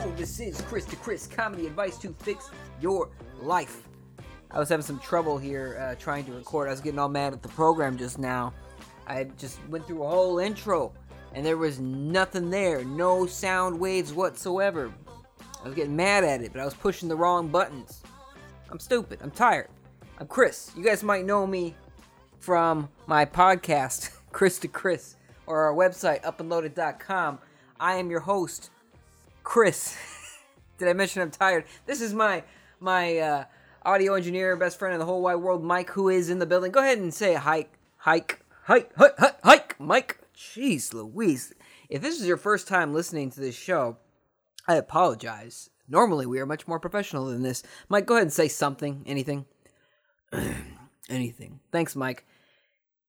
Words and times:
This 0.00 0.40
is 0.40 0.60
Chris 0.62 0.86
to 0.86 0.96
Chris 0.96 1.26
comedy 1.26 1.66
advice 1.66 1.98
to 1.98 2.14
fix 2.20 2.48
your 2.80 3.10
life. 3.42 3.86
I 4.50 4.58
was 4.58 4.70
having 4.70 4.84
some 4.84 4.98
trouble 4.98 5.36
here 5.36 5.78
uh, 5.78 5.94
trying 5.96 6.24
to 6.24 6.32
record. 6.32 6.68
I 6.68 6.70
was 6.70 6.80
getting 6.80 6.98
all 6.98 7.10
mad 7.10 7.34
at 7.34 7.42
the 7.42 7.50
program 7.50 7.98
just 7.98 8.18
now. 8.18 8.54
I 9.06 9.24
just 9.36 9.58
went 9.68 9.86
through 9.86 10.02
a 10.02 10.08
whole 10.08 10.38
intro 10.38 10.92
and 11.34 11.44
there 11.44 11.58
was 11.58 11.80
nothing 11.80 12.48
there, 12.48 12.82
no 12.82 13.26
sound 13.26 13.78
waves 13.78 14.14
whatsoever. 14.14 14.90
I 15.62 15.66
was 15.66 15.74
getting 15.74 15.96
mad 15.96 16.24
at 16.24 16.40
it, 16.40 16.52
but 16.52 16.62
I 16.62 16.64
was 16.64 16.74
pushing 16.74 17.08
the 17.08 17.16
wrong 17.16 17.48
buttons. 17.48 18.02
I'm 18.70 18.78
stupid. 18.78 19.18
I'm 19.22 19.30
tired. 19.30 19.68
I'm 20.18 20.26
Chris. 20.26 20.72
You 20.76 20.82
guys 20.82 21.02
might 21.02 21.26
know 21.26 21.46
me 21.46 21.74
from 22.38 22.88
my 23.06 23.26
podcast, 23.26 24.12
Chris 24.32 24.58
to 24.60 24.68
Chris, 24.68 25.16
or 25.46 25.60
our 25.60 25.74
website, 25.74 26.22
upandloaded.com. 26.22 27.38
I 27.78 27.96
am 27.96 28.10
your 28.10 28.20
host, 28.20 28.70
Chris. 29.42 29.96
Did 30.78 30.88
I 30.88 30.92
mention 30.92 31.22
I'm 31.22 31.30
tired? 31.30 31.64
This 31.86 32.00
is 32.00 32.14
my 32.14 32.42
my 32.80 33.18
uh, 33.18 33.44
audio 33.84 34.14
engineer, 34.14 34.56
best 34.56 34.78
friend 34.78 34.94
in 34.94 35.00
the 35.00 35.06
whole 35.06 35.22
wide 35.22 35.36
world, 35.36 35.62
Mike, 35.62 35.90
who 35.90 36.08
is 36.08 36.30
in 36.30 36.38
the 36.38 36.46
building. 36.46 36.72
Go 36.72 36.80
ahead 36.80 36.98
and 36.98 37.12
say 37.12 37.34
hike, 37.34 37.72
hike, 37.98 38.44
hike, 38.64 38.90
hike, 38.96 39.18
hike, 39.18 39.40
hike, 39.44 39.80
Mike. 39.80 40.18
Jeez 40.36 40.94
Louise. 40.94 41.52
If 41.88 42.00
this 42.00 42.18
is 42.18 42.26
your 42.26 42.36
first 42.36 42.66
time 42.66 42.94
listening 42.94 43.30
to 43.30 43.40
this 43.40 43.54
show, 43.54 43.98
I 44.66 44.76
apologize. 44.76 45.70
Normally, 45.88 46.24
we 46.24 46.38
are 46.38 46.46
much 46.46 46.68
more 46.68 46.78
professional 46.78 47.26
than 47.26 47.42
this. 47.42 47.62
Mike, 47.88 48.06
go 48.06 48.14
ahead 48.14 48.22
and 48.22 48.32
say 48.32 48.48
something, 48.48 49.02
anything. 49.06 49.44
anything. 51.10 51.60
Thanks, 51.72 51.96
Mike. 51.96 52.24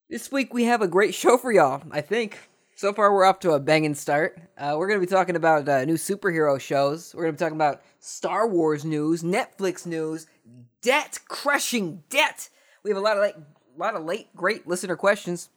This 0.09 0.31
week 0.31 0.53
we 0.53 0.65
have 0.65 0.81
a 0.81 0.87
great 0.87 1.13
show 1.13 1.37
for 1.37 1.51
y'all, 1.53 1.83
I 1.91 2.01
think. 2.01 2.37
So 2.81 2.91
far, 2.93 3.13
we're 3.13 3.25
up 3.25 3.41
to 3.41 3.51
a 3.51 3.59
banging 3.59 3.93
start. 3.93 4.41
Uh, 4.57 4.73
we're 4.75 4.87
going 4.87 4.99
to 4.99 5.05
be 5.05 5.15
talking 5.15 5.35
about 5.35 5.69
uh, 5.69 5.85
new 5.85 5.97
superhero 5.97 6.59
shows. 6.59 7.13
We're 7.13 7.25
going 7.25 7.35
to 7.35 7.37
be 7.37 7.45
talking 7.45 7.55
about 7.55 7.83
Star 7.99 8.47
Wars 8.47 8.83
news, 8.83 9.21
Netflix 9.21 9.85
news, 9.85 10.25
debt, 10.81 11.19
crushing 11.27 12.01
debt. 12.09 12.49
We 12.81 12.89
have 12.89 12.97
a 12.97 13.01
lot 13.01 13.17
of 13.17 13.23
a 13.23 13.35
lot 13.77 13.93
of 13.93 14.03
late 14.03 14.35
great 14.35 14.67
listener 14.67 14.95
questions, 14.95 15.49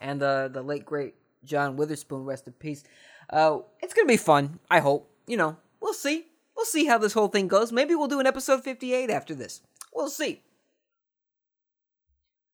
and 0.00 0.20
uh, 0.24 0.48
the 0.48 0.60
late 0.60 0.84
great 0.84 1.14
John 1.44 1.76
Witherspoon, 1.76 2.24
rest 2.24 2.48
in 2.48 2.52
peace. 2.54 2.82
Uh, 3.30 3.58
it's 3.80 3.94
going 3.94 4.08
to 4.08 4.12
be 4.12 4.16
fun. 4.16 4.58
I 4.68 4.80
hope. 4.80 5.08
You 5.28 5.36
know, 5.36 5.56
we'll 5.80 5.94
see. 5.94 6.26
We'll 6.56 6.66
see 6.66 6.86
how 6.86 6.98
this 6.98 7.12
whole 7.12 7.28
thing 7.28 7.46
goes. 7.46 7.70
Maybe 7.70 7.94
we'll 7.94 8.08
do 8.08 8.18
an 8.18 8.26
episode 8.26 8.64
58 8.64 9.08
after 9.08 9.36
this. 9.36 9.60
We'll 9.94 10.10
see. 10.10 10.42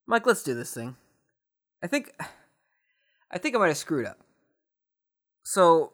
Mike, 0.06 0.26
let's 0.26 0.42
do 0.42 0.52
this 0.52 0.74
thing. 0.74 0.96
I 1.82 1.86
think 1.86 2.12
I 3.30 3.38
think 3.38 3.54
I 3.54 3.58
might 3.58 3.68
have 3.68 3.76
screwed 3.76 4.06
up. 4.06 4.18
So 5.42 5.92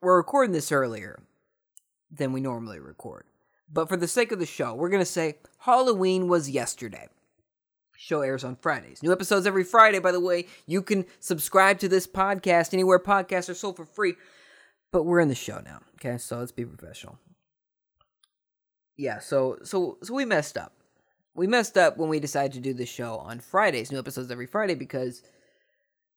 we're 0.00 0.16
recording 0.16 0.52
this 0.52 0.72
earlier 0.72 1.22
than 2.10 2.32
we 2.32 2.40
normally 2.40 2.78
record. 2.78 3.24
But 3.72 3.88
for 3.88 3.96
the 3.96 4.08
sake 4.08 4.32
of 4.32 4.38
the 4.38 4.46
show, 4.46 4.74
we're 4.74 4.90
gonna 4.90 5.04
say 5.04 5.36
Halloween 5.58 6.28
was 6.28 6.50
yesterday. 6.50 7.08
Show 7.96 8.20
airs 8.22 8.44
on 8.44 8.56
Fridays. 8.56 9.02
New 9.02 9.12
episodes 9.12 9.46
every 9.46 9.64
Friday, 9.64 9.98
by 9.98 10.12
the 10.12 10.20
way. 10.20 10.46
You 10.66 10.82
can 10.82 11.06
subscribe 11.20 11.78
to 11.78 11.88
this 11.88 12.06
podcast 12.06 12.74
anywhere 12.74 12.98
podcasts 12.98 13.48
are 13.48 13.54
sold 13.54 13.76
for 13.76 13.84
free. 13.84 14.14
But 14.92 15.04
we're 15.04 15.20
in 15.20 15.28
the 15.28 15.34
show 15.34 15.60
now, 15.64 15.80
okay? 15.94 16.18
So 16.18 16.38
let's 16.38 16.52
be 16.52 16.64
professional. 16.64 17.18
Yeah, 18.96 19.18
so 19.18 19.58
so 19.64 19.98
so 20.02 20.14
we 20.14 20.24
messed 20.24 20.56
up 20.56 20.72
we 21.34 21.46
messed 21.46 21.76
up 21.76 21.96
when 21.96 22.08
we 22.08 22.20
decided 22.20 22.52
to 22.52 22.60
do 22.60 22.72
the 22.72 22.86
show 22.86 23.16
on 23.18 23.40
Fridays, 23.40 23.90
new 23.90 23.98
episodes 23.98 24.30
every 24.30 24.46
Friday, 24.46 24.74
because 24.74 25.22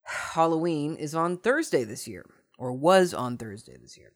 Halloween 0.07 0.95
is 0.95 1.13
on 1.13 1.37
Thursday 1.37 1.83
this 1.83 2.07
year, 2.07 2.25
or 2.57 2.71
was 2.71 3.13
on 3.13 3.37
Thursday 3.37 3.77
this 3.77 3.97
year. 3.97 4.13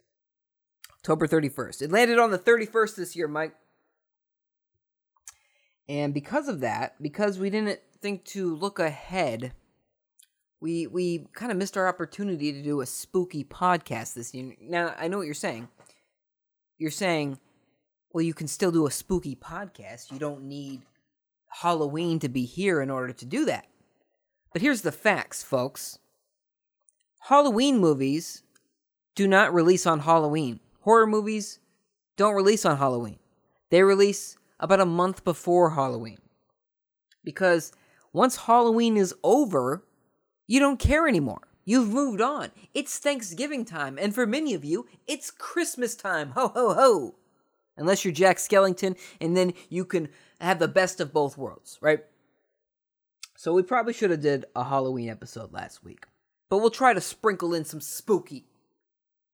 October 0.99 1.27
31st. 1.27 1.81
It 1.81 1.91
landed 1.91 2.17
on 2.17 2.31
the 2.31 2.39
31st 2.39 2.95
this 2.95 3.15
year, 3.15 3.27
Mike. 3.27 3.53
And 5.89 6.13
because 6.13 6.47
of 6.47 6.61
that, 6.61 7.01
because 7.01 7.37
we 7.37 7.49
didn't 7.49 7.79
think 8.01 8.23
to 8.25 8.55
look 8.55 8.79
ahead, 8.79 9.53
we 10.61 10.87
we 10.87 11.27
kind 11.33 11.51
of 11.51 11.57
missed 11.57 11.75
our 11.75 11.87
opportunity 11.87 12.53
to 12.53 12.61
do 12.61 12.79
a 12.79 12.85
spooky 12.85 13.43
podcast 13.43 14.13
this 14.13 14.33
year. 14.33 14.55
Now, 14.61 14.95
I 14.97 15.07
know 15.07 15.17
what 15.17 15.25
you're 15.25 15.33
saying. 15.33 15.67
You're 16.77 16.91
saying, 16.91 17.39
well, 18.13 18.21
you 18.23 18.33
can 18.33 18.47
still 18.47 18.71
do 18.71 18.87
a 18.87 18.91
spooky 18.91 19.35
podcast. 19.35 20.11
You 20.11 20.19
don't 20.19 20.43
need 20.43 20.83
Halloween 21.49 22.19
to 22.19 22.29
be 22.29 22.45
here 22.45 22.81
in 22.81 22.89
order 22.89 23.11
to 23.11 23.25
do 23.25 23.45
that. 23.45 23.65
But 24.51 24.61
here's 24.61 24.81
the 24.81 24.91
facts, 24.91 25.43
folks 25.43 25.99
Halloween 27.21 27.79
movies 27.79 28.43
do 29.15 29.27
not 29.27 29.53
release 29.53 29.85
on 29.85 29.99
Halloween. 29.99 30.59
Horror 30.81 31.07
movies 31.07 31.59
don't 32.17 32.35
release 32.35 32.65
on 32.65 32.77
Halloween. 32.77 33.19
They 33.69 33.83
release 33.83 34.37
about 34.59 34.79
a 34.79 34.85
month 34.85 35.23
before 35.23 35.71
Halloween. 35.71 36.19
Because 37.23 37.71
once 38.13 38.35
Halloween 38.35 38.97
is 38.97 39.13
over, 39.23 39.83
you 40.47 40.59
don't 40.59 40.79
care 40.79 41.07
anymore. 41.07 41.47
You've 41.63 41.89
moved 41.89 42.21
on. 42.21 42.51
It's 42.73 42.97
Thanksgiving 42.97 43.65
time, 43.65 43.97
and 44.01 44.13
for 44.13 44.25
many 44.25 44.53
of 44.53 44.65
you, 44.65 44.87
it's 45.07 45.29
Christmas 45.29 45.95
time. 45.95 46.31
Ho, 46.31 46.47
ho, 46.49 46.73
ho. 46.73 47.15
Unless 47.77 48.03
you're 48.03 48.13
Jack 48.13 48.37
Skellington, 48.37 48.97
and 49.21 49.37
then 49.37 49.53
you 49.69 49.85
can 49.85 50.09
have 50.39 50.59
the 50.59 50.67
best 50.67 50.99
of 50.99 51.13
both 51.13 51.37
worlds, 51.37 51.77
right? 51.81 52.03
So 53.41 53.53
we 53.53 53.63
probably 53.63 53.93
should 53.93 54.11
have 54.11 54.21
did 54.21 54.45
a 54.55 54.63
Halloween 54.63 55.09
episode 55.09 55.51
last 55.51 55.83
week. 55.83 56.05
But 56.47 56.59
we'll 56.59 56.69
try 56.69 56.93
to 56.93 57.01
sprinkle 57.01 57.55
in 57.55 57.65
some 57.65 57.81
spooky 57.81 58.45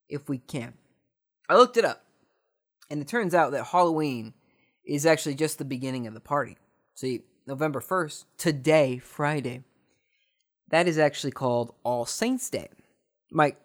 if 0.07 0.29
we 0.29 0.37
can. 0.37 0.75
I 1.49 1.57
looked 1.57 1.75
it 1.75 1.83
up. 1.83 2.05
And 2.89 3.01
it 3.01 3.09
turns 3.09 3.35
out 3.35 3.51
that 3.51 3.65
Halloween 3.65 4.33
is 4.85 5.05
actually 5.05 5.35
just 5.35 5.57
the 5.57 5.65
beginning 5.65 6.07
of 6.07 6.13
the 6.13 6.21
party. 6.21 6.57
See, 6.95 7.23
November 7.45 7.81
1st, 7.81 8.23
today, 8.37 8.97
Friday, 8.97 9.65
that 10.69 10.87
is 10.87 10.97
actually 10.97 11.31
called 11.31 11.73
All 11.83 12.05
Saints 12.05 12.49
Day. 12.49 12.69
Mike, 13.29 13.59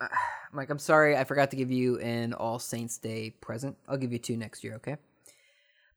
uh, 0.00 0.08
Mike, 0.54 0.70
I'm 0.70 0.78
sorry 0.78 1.18
I 1.18 1.24
forgot 1.24 1.50
to 1.50 1.56
give 1.58 1.70
you 1.70 1.98
an 1.98 2.32
All 2.32 2.58
Saints 2.58 2.96
Day 2.96 3.34
present. 3.42 3.76
I'll 3.86 3.98
give 3.98 4.14
you 4.14 4.18
two 4.18 4.38
next 4.38 4.64
year, 4.64 4.76
okay? 4.76 4.96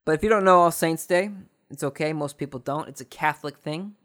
But 0.04 0.16
if 0.16 0.24
you 0.24 0.28
don't 0.28 0.44
know 0.44 0.60
All 0.60 0.72
Saints 0.72 1.08
Day, 1.08 1.32
it's 1.70 1.84
okay. 1.84 2.14
Most 2.14 2.38
people 2.38 2.60
don't. 2.60 2.88
It's 2.88 3.02
a 3.02 3.06
Catholic 3.06 3.58
thing. 3.58 3.96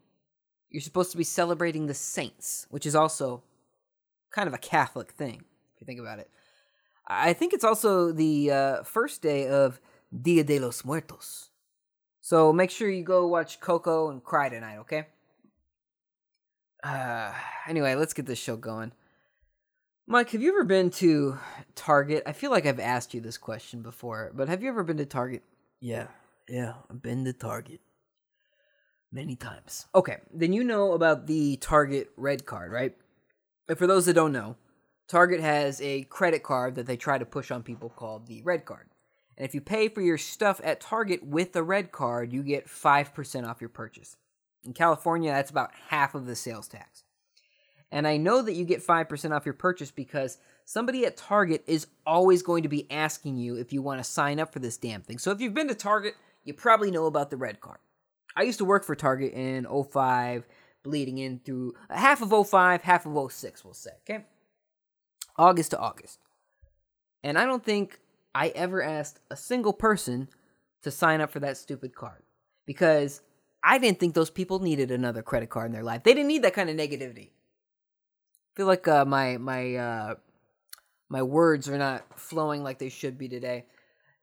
You're 0.70 0.80
supposed 0.80 1.10
to 1.10 1.16
be 1.16 1.24
celebrating 1.24 1.86
the 1.86 1.94
saints, 1.94 2.66
which 2.70 2.86
is 2.86 2.94
also 2.94 3.42
kind 4.30 4.46
of 4.46 4.54
a 4.54 4.58
Catholic 4.58 5.10
thing, 5.10 5.44
if 5.74 5.80
you 5.80 5.86
think 5.86 6.00
about 6.00 6.18
it. 6.18 6.30
I 7.06 7.32
think 7.32 7.52
it's 7.52 7.64
also 7.64 8.12
the 8.12 8.50
uh, 8.50 8.82
first 8.84 9.20
day 9.20 9.48
of 9.48 9.80
Dia 10.16 10.44
de 10.44 10.60
los 10.60 10.84
Muertos. 10.84 11.50
So 12.20 12.52
make 12.52 12.70
sure 12.70 12.88
you 12.88 13.02
go 13.02 13.26
watch 13.26 13.60
Coco 13.60 14.10
and 14.10 14.22
cry 14.22 14.48
tonight, 14.48 14.78
okay? 14.78 15.06
Uh, 16.84 17.32
anyway, 17.66 17.94
let's 17.94 18.14
get 18.14 18.26
this 18.26 18.38
show 18.38 18.56
going. 18.56 18.92
Mike, 20.06 20.30
have 20.30 20.42
you 20.42 20.50
ever 20.50 20.64
been 20.64 20.90
to 20.90 21.38
Target? 21.74 22.22
I 22.26 22.32
feel 22.32 22.50
like 22.50 22.66
I've 22.66 22.80
asked 22.80 23.14
you 23.14 23.20
this 23.20 23.38
question 23.38 23.82
before, 23.82 24.32
but 24.34 24.48
have 24.48 24.62
you 24.62 24.68
ever 24.68 24.82
been 24.82 24.96
to 24.98 25.06
Target? 25.06 25.42
Yeah, 25.80 26.08
yeah, 26.50 26.74
I've 26.90 27.02
been 27.02 27.24
to 27.24 27.32
Target 27.32 27.80
many 29.12 29.36
times. 29.36 29.86
Okay, 29.94 30.18
then 30.32 30.52
you 30.52 30.64
know 30.64 30.92
about 30.92 31.26
the 31.26 31.56
Target 31.56 32.10
Red 32.16 32.46
Card, 32.46 32.72
right? 32.72 32.94
And 33.68 33.78
for 33.78 33.86
those 33.86 34.06
that 34.06 34.14
don't 34.14 34.32
know, 34.32 34.56
Target 35.08 35.40
has 35.40 35.80
a 35.80 36.02
credit 36.04 36.42
card 36.42 36.74
that 36.74 36.86
they 36.86 36.96
try 36.96 37.18
to 37.18 37.24
push 37.24 37.50
on 37.50 37.62
people 37.62 37.88
called 37.88 38.26
the 38.26 38.42
Red 38.42 38.64
Card. 38.64 38.88
And 39.36 39.46
if 39.46 39.54
you 39.54 39.60
pay 39.60 39.88
for 39.88 40.02
your 40.02 40.18
stuff 40.18 40.60
at 40.62 40.80
Target 40.80 41.24
with 41.24 41.52
the 41.52 41.62
Red 41.62 41.92
Card, 41.92 42.32
you 42.32 42.42
get 42.42 42.66
5% 42.66 43.48
off 43.48 43.60
your 43.60 43.70
purchase. 43.70 44.16
In 44.64 44.72
California, 44.72 45.32
that's 45.32 45.50
about 45.50 45.70
half 45.88 46.14
of 46.14 46.26
the 46.26 46.36
sales 46.36 46.68
tax. 46.68 47.04
And 47.90 48.06
I 48.06 48.18
know 48.18 48.42
that 48.42 48.54
you 48.54 48.64
get 48.64 48.86
5% 48.86 49.34
off 49.34 49.46
your 49.46 49.54
purchase 49.54 49.90
because 49.90 50.38
somebody 50.64 51.04
at 51.04 51.16
Target 51.16 51.64
is 51.66 51.86
always 52.06 52.42
going 52.42 52.62
to 52.62 52.68
be 52.68 52.90
asking 52.90 53.36
you 53.36 53.56
if 53.56 53.72
you 53.72 53.82
want 53.82 53.98
to 53.98 54.04
sign 54.04 54.38
up 54.38 54.52
for 54.52 54.60
this 54.60 54.76
damn 54.76 55.02
thing. 55.02 55.18
So 55.18 55.32
if 55.32 55.40
you've 55.40 55.54
been 55.54 55.68
to 55.68 55.74
Target, 55.74 56.14
you 56.44 56.54
probably 56.54 56.90
know 56.90 57.06
about 57.06 57.30
the 57.30 57.36
red 57.36 57.60
card. 57.60 57.78
I 58.36 58.42
used 58.42 58.58
to 58.58 58.64
work 58.64 58.84
for 58.84 58.94
Target 58.94 59.32
in 59.32 59.66
05, 59.66 60.46
bleeding 60.82 61.18
in 61.18 61.40
through 61.44 61.74
half 61.88 62.22
of 62.22 62.48
05, 62.48 62.82
half 62.82 63.06
of 63.06 63.32
06, 63.32 63.64
we'll 63.64 63.74
say, 63.74 63.90
okay? 64.08 64.24
August 65.36 65.72
to 65.72 65.78
August. 65.78 66.20
And 67.22 67.38
I 67.38 67.44
don't 67.44 67.64
think 67.64 68.00
I 68.34 68.48
ever 68.48 68.82
asked 68.82 69.20
a 69.30 69.36
single 69.36 69.72
person 69.72 70.28
to 70.82 70.90
sign 70.90 71.20
up 71.20 71.30
for 71.30 71.40
that 71.40 71.56
stupid 71.56 71.94
card 71.94 72.22
because 72.66 73.20
I 73.62 73.78
didn't 73.78 73.98
think 73.98 74.14
those 74.14 74.30
people 74.30 74.60
needed 74.60 74.90
another 74.90 75.22
credit 75.22 75.50
card 75.50 75.66
in 75.66 75.72
their 75.72 75.82
life. 75.82 76.02
They 76.02 76.14
didn't 76.14 76.28
need 76.28 76.42
that 76.42 76.54
kind 76.54 76.70
of 76.70 76.76
negativity. 76.76 77.28
I 77.28 78.56
feel 78.56 78.66
like 78.66 78.88
uh, 78.88 79.04
my 79.04 79.36
my 79.36 79.74
uh, 79.74 80.14
my 81.08 81.22
words 81.22 81.68
are 81.68 81.78
not 81.78 82.18
flowing 82.18 82.62
like 82.62 82.78
they 82.78 82.88
should 82.88 83.18
be 83.18 83.28
today, 83.28 83.66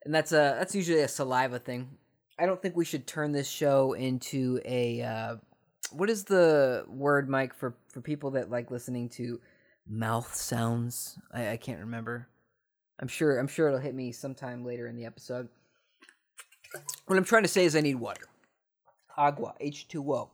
and 0.04 0.14
that's 0.14 0.32
a 0.32 0.56
that's 0.58 0.76
usually 0.76 1.02
a 1.02 1.08
saliva 1.08 1.60
thing. 1.60 1.98
I 2.40 2.46
don't 2.46 2.62
think 2.62 2.76
we 2.76 2.86
should 2.86 3.08
turn 3.08 3.32
this 3.32 3.50
show 3.50 3.94
into 3.94 4.62
a 4.64 5.02
uh, 5.02 5.36
what 5.92 6.10
is 6.10 6.26
the 6.26 6.86
word, 6.88 7.30
Mike, 7.30 7.54
for 7.54 7.76
for 7.90 8.02
people 8.02 8.32
that 8.32 8.50
like 8.50 8.72
listening 8.72 9.10
to 9.10 9.40
mouth 9.88 10.36
sounds? 10.36 11.18
I, 11.34 11.52
I 11.52 11.58
can't 11.58 11.80
remember. 11.80 12.28
I'm 13.00 13.08
sure 13.08 13.40
I'm 13.40 13.48
sure 13.48 13.68
it'll 13.68 13.80
hit 13.80 13.96
me 13.96 14.12
sometime 14.12 14.64
later 14.64 14.88
in 14.88 14.96
the 14.96 15.06
episode. 15.06 15.50
What 17.06 17.18
I'm 17.18 17.24
trying 17.24 17.44
to 17.44 17.50
say 17.50 17.66
is 17.66 17.76
I 17.76 17.82
need 17.82 17.96
water. 17.96 18.28
Agua, 19.18 19.56
H2O. 19.62 20.30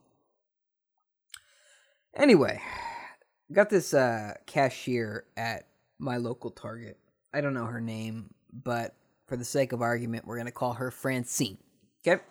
Anyway, 2.16 2.62
got 3.52 3.70
this 3.70 3.94
uh, 3.94 4.34
cashier 4.46 5.26
at 5.38 5.68
my 6.00 6.18
local 6.18 6.50
Target. 6.50 6.98
I 7.34 7.42
don't 7.42 7.54
know 7.54 7.66
her 7.66 7.82
name, 7.82 8.34
but 8.52 8.96
for 9.28 9.38
the 9.38 9.46
sake 9.46 9.72
of 9.72 9.82
argument, 9.82 10.26
we're 10.26 10.36
going 10.36 10.46
to 10.48 10.52
call 10.52 10.74
her 10.74 10.92
Francine. 10.92 11.58
Okay? 12.06 12.22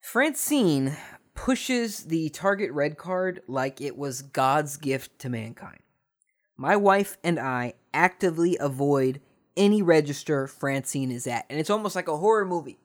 Francine 0.00 0.96
pushes 1.34 2.04
the 2.04 2.28
Target 2.30 2.72
red 2.72 2.96
card 2.96 3.42
like 3.46 3.80
it 3.80 3.96
was 3.96 4.22
God's 4.22 4.76
gift 4.76 5.18
to 5.20 5.28
mankind. 5.28 5.80
My 6.56 6.76
wife 6.76 7.18
and 7.24 7.38
I 7.38 7.74
actively 7.92 8.56
avoid 8.60 9.20
any 9.56 9.82
register 9.82 10.46
Francine 10.46 11.10
is 11.10 11.26
at. 11.26 11.46
And 11.50 11.58
it's 11.58 11.70
almost 11.70 11.96
like 11.96 12.08
a 12.08 12.16
horror 12.16 12.44
movie, 12.44 12.78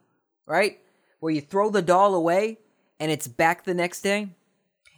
right? 0.45 0.80
Where 1.19 1.33
you 1.33 1.41
throw 1.41 1.69
the 1.69 1.81
doll 1.81 2.15
away 2.15 2.59
and 3.00 3.12
it's 3.12 3.27
back 3.27 3.63
the 3.63 3.74
next 3.74 4.01
day. 4.01 4.30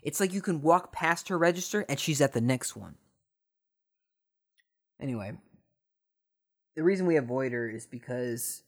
It's 0.01 0.19
like 0.19 0.33
you 0.33 0.41
can 0.41 0.61
walk 0.61 0.91
past 0.91 1.29
her 1.29 1.37
register 1.37 1.85
and 1.87 1.99
she's 1.99 2.21
at 2.21 2.33
the 2.33 2.41
next 2.41 2.75
one. 2.75 2.95
Anyway, 4.99 5.33
the 6.75 6.83
reason 6.83 7.05
we 7.05 7.17
avoid 7.17 7.51
her 7.51 7.69
is 7.69 7.85
because 7.85 8.63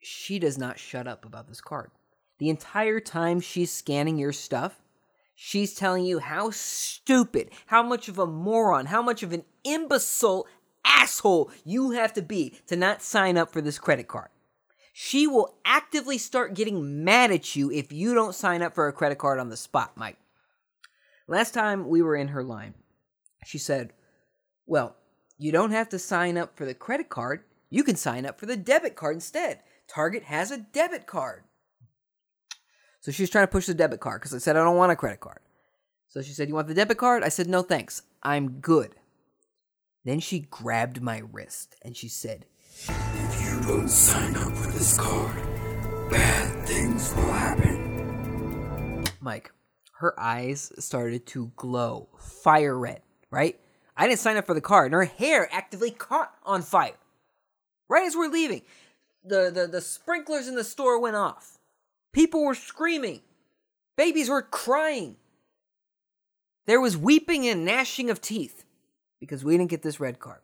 she 0.00 0.38
does 0.38 0.58
not 0.58 0.78
shut 0.78 1.06
up 1.06 1.24
about 1.24 1.48
this 1.48 1.60
card. 1.60 1.90
The 2.38 2.50
entire 2.50 3.00
time 3.00 3.40
she's 3.40 3.72
scanning 3.72 4.18
your 4.18 4.32
stuff, 4.32 4.80
she's 5.34 5.74
telling 5.74 6.04
you 6.04 6.20
how 6.20 6.50
stupid, 6.50 7.50
how 7.66 7.82
much 7.82 8.08
of 8.08 8.18
a 8.18 8.26
moron, 8.26 8.86
how 8.86 9.02
much 9.02 9.22
of 9.22 9.32
an 9.32 9.44
imbecile 9.64 10.46
asshole 10.84 11.50
you 11.64 11.90
have 11.92 12.12
to 12.14 12.22
be 12.22 12.58
to 12.66 12.76
not 12.76 13.02
sign 13.02 13.36
up 13.36 13.52
for 13.52 13.60
this 13.60 13.78
credit 13.78 14.08
card. 14.08 14.28
She 14.92 15.26
will 15.26 15.54
actively 15.64 16.18
start 16.18 16.54
getting 16.54 17.04
mad 17.04 17.30
at 17.30 17.54
you 17.54 17.70
if 17.70 17.92
you 17.92 18.14
don't 18.14 18.34
sign 18.34 18.62
up 18.62 18.74
for 18.74 18.88
a 18.88 18.92
credit 18.92 19.18
card 19.18 19.38
on 19.38 19.48
the 19.48 19.56
spot, 19.56 19.92
Mike. 19.96 20.16
Last 21.28 21.54
time 21.54 21.88
we 21.88 22.02
were 22.02 22.16
in 22.16 22.28
her 22.28 22.42
line, 22.42 22.74
she 23.44 23.58
said, 23.58 23.92
Well, 24.66 24.96
you 25.38 25.52
don't 25.52 25.70
have 25.70 25.88
to 25.90 25.98
sign 25.98 26.36
up 26.36 26.56
for 26.56 26.64
the 26.64 26.74
credit 26.74 27.08
card. 27.08 27.44
You 27.70 27.84
can 27.84 27.96
sign 27.96 28.26
up 28.26 28.40
for 28.40 28.46
the 28.46 28.56
debit 28.56 28.96
card 28.96 29.14
instead. 29.14 29.60
Target 29.88 30.24
has 30.24 30.50
a 30.50 30.58
debit 30.58 31.06
card. 31.06 31.44
So 33.00 33.10
she's 33.10 33.30
trying 33.30 33.46
to 33.46 33.50
push 33.50 33.66
the 33.66 33.74
debit 33.74 34.00
card 34.00 34.20
because 34.20 34.34
I 34.34 34.38
said, 34.38 34.56
I 34.56 34.62
don't 34.62 34.76
want 34.76 34.92
a 34.92 34.96
credit 34.96 35.20
card. 35.20 35.40
So 36.08 36.22
she 36.22 36.32
said, 36.32 36.48
You 36.48 36.54
want 36.54 36.68
the 36.68 36.74
debit 36.74 36.98
card? 36.98 37.22
I 37.22 37.28
said, 37.28 37.48
No, 37.48 37.62
thanks. 37.62 38.02
I'm 38.22 38.60
good. 38.60 38.94
Then 40.04 40.20
she 40.20 40.40
grabbed 40.40 41.00
my 41.00 41.22
wrist 41.32 41.76
and 41.82 41.96
she 41.96 42.08
said, 42.08 42.46
If 42.88 43.42
you 43.42 43.60
don't 43.66 43.88
sign 43.88 44.36
up 44.36 44.52
for 44.52 44.72
this 44.72 44.98
card, 44.98 45.36
bad 46.10 46.66
things 46.66 47.14
will 47.14 47.32
happen. 47.32 49.04
Mike, 49.20 49.52
her 49.98 50.18
eyes 50.18 50.72
started 50.78 51.26
to 51.26 51.52
glow 51.56 52.08
fire 52.18 52.78
red, 52.78 53.02
right? 53.30 53.58
I 53.96 54.06
didn't 54.06 54.20
sign 54.20 54.36
up 54.36 54.46
for 54.46 54.54
the 54.54 54.60
card, 54.60 54.86
and 54.86 54.94
her 54.94 55.04
hair 55.04 55.48
actively 55.52 55.90
caught 55.90 56.32
on 56.44 56.62
fire. 56.62 56.94
Right 57.88 58.06
as 58.06 58.14
we're 58.14 58.28
leaving, 58.28 58.62
the, 59.24 59.50
the, 59.50 59.66
the 59.66 59.80
sprinklers 59.80 60.48
in 60.48 60.54
the 60.54 60.64
store 60.64 61.00
went 61.00 61.16
off. 61.16 61.58
People 62.12 62.44
were 62.44 62.54
screaming. 62.54 63.20
Babies 63.96 64.28
were 64.28 64.42
crying. 64.42 65.16
There 66.66 66.80
was 66.80 66.96
weeping 66.96 67.46
and 67.46 67.64
gnashing 67.64 68.10
of 68.10 68.20
teeth 68.20 68.64
because 69.20 69.44
we 69.44 69.56
didn't 69.56 69.70
get 69.70 69.82
this 69.82 70.00
red 70.00 70.18
card. 70.18 70.40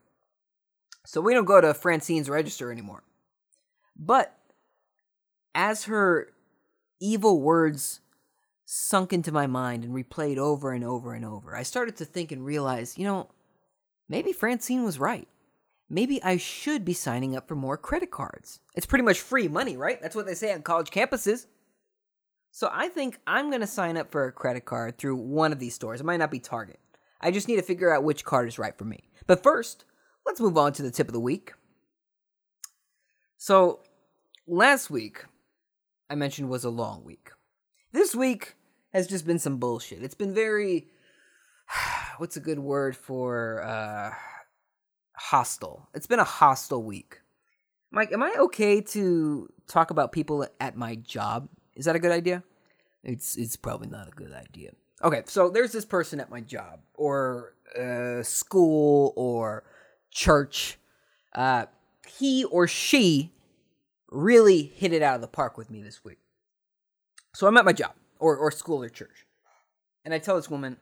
So 1.06 1.20
we 1.20 1.34
don't 1.34 1.44
go 1.44 1.60
to 1.60 1.74
Francine's 1.74 2.30
register 2.30 2.72
anymore. 2.72 3.04
But 3.96 4.36
as 5.54 5.84
her 5.84 6.28
evil 7.00 7.40
words 7.40 8.00
sunk 8.64 9.12
into 9.12 9.30
my 9.30 9.46
mind 9.46 9.84
and 9.84 9.94
replayed 9.94 10.38
over 10.38 10.72
and 10.72 10.82
over 10.82 11.14
and 11.14 11.24
over, 11.24 11.54
I 11.54 11.62
started 11.62 11.96
to 11.98 12.04
think 12.04 12.32
and 12.32 12.44
realize, 12.44 12.96
you 12.96 13.04
know, 13.04 13.28
maybe 14.08 14.32
Francine 14.32 14.82
was 14.82 14.98
right. 14.98 15.28
Maybe 15.88 16.22
I 16.22 16.38
should 16.38 16.84
be 16.84 16.94
signing 16.94 17.36
up 17.36 17.46
for 17.46 17.54
more 17.54 17.76
credit 17.76 18.10
cards. 18.10 18.60
It's 18.74 18.86
pretty 18.86 19.04
much 19.04 19.20
free 19.20 19.48
money, 19.48 19.76
right? 19.76 20.00
That's 20.00 20.16
what 20.16 20.26
they 20.26 20.34
say 20.34 20.52
on 20.52 20.62
college 20.62 20.90
campuses. 20.90 21.46
So 22.50 22.70
I 22.72 22.88
think 22.88 23.18
I'm 23.26 23.50
going 23.50 23.60
to 23.60 23.66
sign 23.66 23.96
up 23.96 24.10
for 24.10 24.26
a 24.26 24.32
credit 24.32 24.64
card 24.64 24.96
through 24.96 25.16
one 25.16 25.52
of 25.52 25.58
these 25.58 25.74
stores. 25.74 26.00
It 26.00 26.04
might 26.06 26.18
not 26.18 26.30
be 26.30 26.38
Target. 26.38 26.78
I 27.20 27.30
just 27.30 27.48
need 27.48 27.56
to 27.56 27.62
figure 27.62 27.92
out 27.92 28.04
which 28.04 28.24
card 28.24 28.48
is 28.48 28.58
right 28.58 28.76
for 28.76 28.84
me. 28.84 29.10
But 29.26 29.42
first, 29.42 29.84
let's 30.24 30.40
move 30.40 30.56
on 30.56 30.72
to 30.74 30.82
the 30.82 30.90
tip 30.90 31.08
of 31.08 31.14
the 31.14 31.20
week. 31.20 31.52
So, 33.36 33.80
last 34.46 34.90
week, 34.90 35.24
I 36.08 36.14
mentioned 36.14 36.48
was 36.48 36.64
a 36.64 36.70
long 36.70 37.04
week. 37.04 37.30
This 37.92 38.14
week 38.14 38.54
has 38.92 39.06
just 39.06 39.26
been 39.26 39.38
some 39.38 39.58
bullshit. 39.58 40.02
It's 40.02 40.14
been 40.14 40.34
very. 40.34 40.88
What's 42.18 42.36
a 42.36 42.40
good 42.40 42.58
word 42.58 42.96
for 42.96 43.62
uh, 43.62 44.12
hostile? 45.14 45.88
It's 45.94 46.06
been 46.06 46.18
a 46.18 46.24
hostile 46.24 46.82
week. 46.82 47.20
Mike, 47.90 48.12
am 48.12 48.22
I 48.22 48.34
okay 48.38 48.80
to 48.80 49.48
talk 49.68 49.90
about 49.90 50.12
people 50.12 50.46
at 50.60 50.76
my 50.76 50.96
job? 50.96 51.48
Is 51.74 51.84
that 51.84 51.96
a 51.96 51.98
good 51.98 52.12
idea? 52.12 52.42
It's 53.02 53.36
it's 53.36 53.56
probably 53.56 53.88
not 53.88 54.08
a 54.08 54.10
good 54.10 54.32
idea. 54.32 54.72
Okay, 55.02 55.22
so 55.26 55.50
there's 55.50 55.72
this 55.72 55.84
person 55.84 56.20
at 56.20 56.30
my 56.30 56.40
job 56.40 56.80
or 56.94 57.54
uh, 57.78 58.22
school 58.22 59.12
or 59.16 59.64
church. 60.10 60.78
Uh, 61.34 61.66
he 62.06 62.44
or 62.44 62.66
she 62.66 63.32
really 64.10 64.62
hit 64.62 64.92
it 64.92 65.02
out 65.02 65.16
of 65.16 65.20
the 65.20 65.28
park 65.28 65.58
with 65.58 65.70
me 65.70 65.82
this 65.82 66.04
week. 66.04 66.18
So 67.34 67.46
I'm 67.46 67.56
at 67.56 67.64
my 67.64 67.72
job 67.72 67.92
or, 68.18 68.36
or 68.36 68.50
school 68.50 68.82
or 68.82 68.88
church. 68.88 69.26
And 70.04 70.14
I 70.14 70.18
tell 70.18 70.36
this 70.36 70.48
woman, 70.48 70.76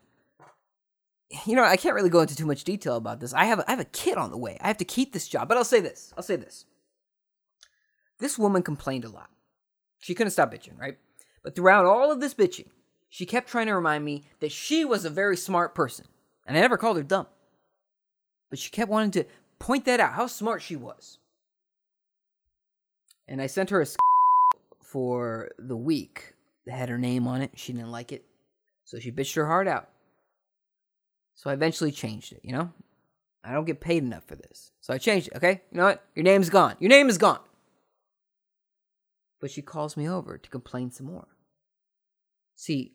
you 1.47 1.57
know, 1.57 1.65
I 1.65 1.77
can't 1.77 1.95
really 1.95 2.11
go 2.11 2.21
into 2.21 2.37
too 2.37 2.47
much 2.47 2.65
detail 2.65 2.97
about 2.97 3.21
this. 3.21 3.33
I 3.33 3.45
have 3.45 3.65
I 3.67 3.71
have 3.71 3.81
a 3.81 3.85
kid 3.85 4.19
on 4.19 4.31
the 4.31 4.39
way. 4.39 4.59
I 4.61 4.67
have 4.69 4.79
to 4.79 4.85
keep 4.85 5.13
this 5.13 5.29
job. 5.29 5.49
But 5.49 5.57
I'll 5.57 5.65
say 5.65 5.81
this. 5.81 6.13
I'll 6.17 6.23
say 6.23 6.37
this. 6.37 6.67
This 8.19 8.39
woman 8.39 8.63
complained 8.63 9.05
a 9.05 9.09
lot. 9.09 9.31
She 9.99 10.15
couldn't 10.15 10.31
stop 10.33 10.53
bitching, 10.53 10.79
right? 10.79 10.99
But 11.43 11.55
throughout 11.55 11.87
all 11.87 12.13
of 12.13 12.21
this 12.21 12.35
bitching, 12.35 12.69
she 13.09 13.27
kept 13.27 13.49
trying 13.49 13.67
to 13.67 13.75
remind 13.75 14.05
me 14.05 14.25
that 14.41 14.53
she 14.53 14.85
was 14.85 15.05
a 15.05 15.11
very 15.11 15.37
smart 15.37 15.75
person. 15.75 16.07
And 16.47 16.57
I 16.57 16.61
never 16.61 16.77
called 16.77 16.97
her 16.97 17.03
dumb. 17.03 17.27
But 18.51 18.59
she 18.59 18.71
kept 18.71 18.91
wanting 18.91 19.13
to 19.13 19.25
point 19.59 19.85
that 19.87 20.01
out, 20.01 20.13
how 20.15 20.27
smart 20.27 20.63
she 20.63 20.77
was. 20.77 21.19
And 23.27 23.41
I 23.41 23.47
sent 23.47 23.71
her 23.71 23.81
a 23.81 23.87
for 24.83 25.51
the 25.59 25.77
week 25.77 26.35
that 26.67 26.73
had 26.73 26.91
her 26.91 26.99
name 26.99 27.27
on 27.27 27.41
it. 27.43 27.53
She 27.55 27.73
didn't 27.73 27.91
like 27.91 28.13
it. 28.13 28.25
So 28.85 28.99
she 28.99 29.11
bitched 29.11 29.37
her 29.37 29.47
heart 29.47 29.67
out. 29.67 29.89
So 31.35 31.51
I 31.51 31.55
eventually 31.55 31.91
changed 31.91 32.33
it, 32.33 32.41
you 32.43 32.53
know? 32.53 32.71
I 33.45 33.53
don't 33.53 33.65
get 33.65 33.81
paid 33.81 34.03
enough 34.03 34.25
for 34.25 34.37
this. 34.37 34.71
So 34.81 34.95
I 34.95 34.99
changed 34.99 35.29
it, 35.29 35.37
okay? 35.37 35.63
You 35.73 35.79
know 35.79 35.85
what? 35.85 36.05
Your 36.15 36.25
name's 36.25 36.51
gone. 36.51 36.77
Your 36.79 36.91
name 36.91 37.09
is 37.09 37.19
gone. 37.19 37.41
But 39.41 39.51
she 39.51 39.63
calls 39.63 39.97
me 39.97 40.09
over 40.09 40.39
to 40.39 40.51
complain 40.51 40.93
some 40.93 41.07
more. 41.07 41.27
See, 42.55 42.93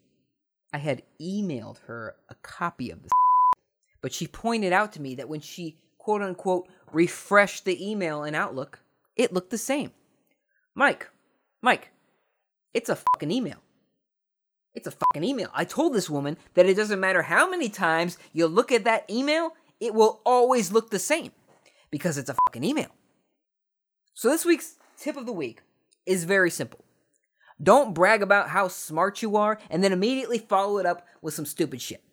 I 0.72 0.78
had 0.78 1.04
emailed 1.22 1.80
her 1.88 2.16
a 2.30 2.36
copy 2.36 2.90
of 2.92 3.04
the 3.04 3.10
but 4.02 4.14
she 4.14 4.28
pointed 4.28 4.72
out 4.72 4.94
to 4.94 5.02
me 5.02 5.16
that 5.16 5.28
when 5.28 5.42
she 5.42 5.78
quote 5.98 6.22
unquote 6.22 6.70
refreshed 6.94 7.66
the 7.66 7.86
email 7.86 8.24
in 8.24 8.34
Outlook, 8.34 8.80
it 9.18 9.34
looked 9.34 9.50
the 9.50 9.58
same. 9.58 9.92
Mike, 10.74 11.10
Mike, 11.62 11.92
it's 12.74 12.90
a 12.90 12.96
fucking 12.96 13.32
email. 13.32 13.58
It's 14.78 14.86
a 14.86 14.92
fucking 14.92 15.24
email. 15.24 15.50
I 15.56 15.66
told 15.66 15.96
this 15.96 16.08
woman 16.08 16.38
that 16.54 16.68
it 16.68 16.76
doesn't 16.76 17.00
matter 17.00 17.24
how 17.24 17.50
many 17.50 17.68
times 17.68 18.20
you 18.32 18.46
look 18.46 18.72
at 18.72 18.84
that 18.84 19.10
email, 19.10 19.54
it 19.80 19.96
will 19.96 20.22
always 20.24 20.72
look 20.72 20.92
the 20.92 21.00
same 21.00 21.32
because 21.90 22.16
it's 22.20 22.30
a 22.30 22.36
fucking 22.46 22.64
email. 22.64 22.90
So 24.14 24.30
this 24.30 24.46
week's 24.46 24.76
tip 24.96 25.18
of 25.18 25.26
the 25.26 25.34
week 25.34 25.64
is 26.06 26.26
very 26.26 26.52
simple. 26.52 26.86
Don't 27.62 27.96
brag 27.96 28.22
about 28.22 28.50
how 28.50 28.68
smart 28.68 29.24
you 29.24 29.36
are 29.36 29.58
and 29.72 29.84
then 29.84 29.92
immediately 29.92 30.38
follow 30.38 30.78
it 30.78 30.86
up 30.86 31.08
with 31.24 31.34
some 31.34 31.48
stupid 31.48 31.82
shit. 31.82 32.04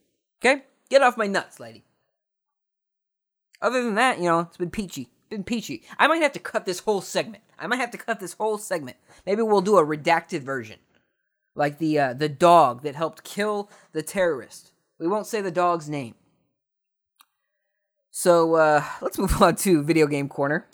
Okay? 0.41 0.63
Get 0.89 1.03
off 1.03 1.19
my 1.19 1.27
nuts, 1.27 1.61
lady. 1.61 1.85
Other 3.61 3.85
than 3.85 3.97
that, 3.97 4.21
you 4.21 4.25
know, 4.25 4.41
it's 4.41 4.57
been 4.57 4.71
peachy. 4.71 5.11
Been 5.29 5.45
peachy. 5.45 5.83
I 5.99 6.07
might 6.07 6.23
have 6.23 6.33
to 6.33 6.39
cut 6.39 6.65
this 6.65 6.79
whole 6.81 7.03
segment. 7.03 7.45
I 7.59 7.67
might 7.67 7.81
have 7.81 7.91
to 7.91 7.99
cut 7.99 8.21
this 8.21 8.33
whole 8.33 8.57
segment. 8.57 8.97
Maybe 9.27 9.43
we'll 9.43 9.61
do 9.61 9.77
a 9.77 9.85
redacted 9.85 10.41
version. 10.41 10.79
Like 11.55 11.79
the 11.79 11.99
uh, 11.99 12.15
the 12.15 12.29
dog 12.29 12.83
that 12.83 12.95
helped 12.95 13.23
kill 13.23 13.71
the 13.93 14.03
terrorist. 14.03 14.73
We 14.99 15.07
won't 15.07 15.27
say 15.27 15.41
the 15.41 15.51
dog's 15.51 15.89
name. 15.89 16.15
So 18.11 18.55
uh, 18.55 18.85
let's 19.01 19.19
move 19.19 19.43
on 19.43 19.57
to 19.57 19.83
video 19.83 20.07
game 20.07 20.29
corner. 20.29 20.67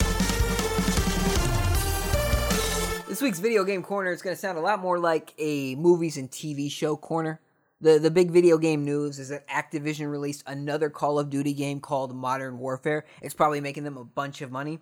This 3.07 3.21
week's 3.21 3.39
video 3.39 3.63
game 3.63 3.83
corner 3.83 4.11
is 4.11 4.21
going 4.21 4.35
to 4.35 4.39
sound 4.39 4.57
a 4.57 4.61
lot 4.61 4.79
more 4.79 4.97
like 4.97 5.33
a 5.37 5.75
movies 5.75 6.15
and 6.15 6.31
TV 6.31 6.71
show 6.71 6.95
corner 6.95 7.41
The 7.81 7.99
the 7.99 8.09
big 8.09 8.31
video 8.31 8.57
game 8.57 8.85
news 8.85 9.19
is 9.19 9.29
that 9.29 9.47
Activision 9.49 10.09
released 10.09 10.43
another 10.47 10.89
Call 10.89 11.19
of 11.19 11.29
Duty 11.29 11.53
game 11.53 11.81
called 11.81 12.15
Modern 12.15 12.57
Warfare. 12.57 13.05
It's 13.21 13.33
probably 13.33 13.59
making 13.59 13.83
them 13.83 13.97
a 13.97 14.05
bunch 14.05 14.41
of 14.41 14.51
money. 14.51 14.79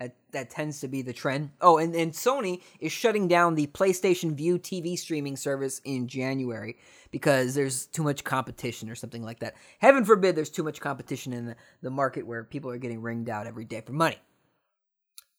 That, 0.00 0.16
that 0.32 0.48
tends 0.48 0.80
to 0.80 0.88
be 0.88 1.02
the 1.02 1.12
trend. 1.12 1.50
Oh, 1.60 1.76
and, 1.76 1.94
and 1.94 2.12
Sony 2.12 2.62
is 2.80 2.90
shutting 2.90 3.28
down 3.28 3.54
the 3.54 3.66
PlayStation 3.66 4.32
Vue 4.32 4.58
TV 4.58 4.98
streaming 4.98 5.36
service 5.36 5.82
in 5.84 6.08
January 6.08 6.78
because 7.10 7.54
there's 7.54 7.84
too 7.84 8.02
much 8.02 8.24
competition 8.24 8.88
or 8.88 8.94
something 8.94 9.22
like 9.22 9.40
that. 9.40 9.56
Heaven 9.78 10.06
forbid 10.06 10.36
there's 10.36 10.48
too 10.48 10.62
much 10.62 10.80
competition 10.80 11.34
in 11.34 11.44
the, 11.44 11.56
the 11.82 11.90
market 11.90 12.26
where 12.26 12.44
people 12.44 12.70
are 12.70 12.78
getting 12.78 13.02
ringed 13.02 13.28
out 13.28 13.46
every 13.46 13.66
day 13.66 13.82
for 13.82 13.92
money. 13.92 14.16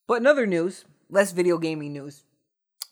But 0.08 0.20
in 0.20 0.28
other 0.28 0.46
news, 0.46 0.86
less 1.10 1.32
video 1.32 1.58
gaming 1.58 1.94
news, 1.94 2.24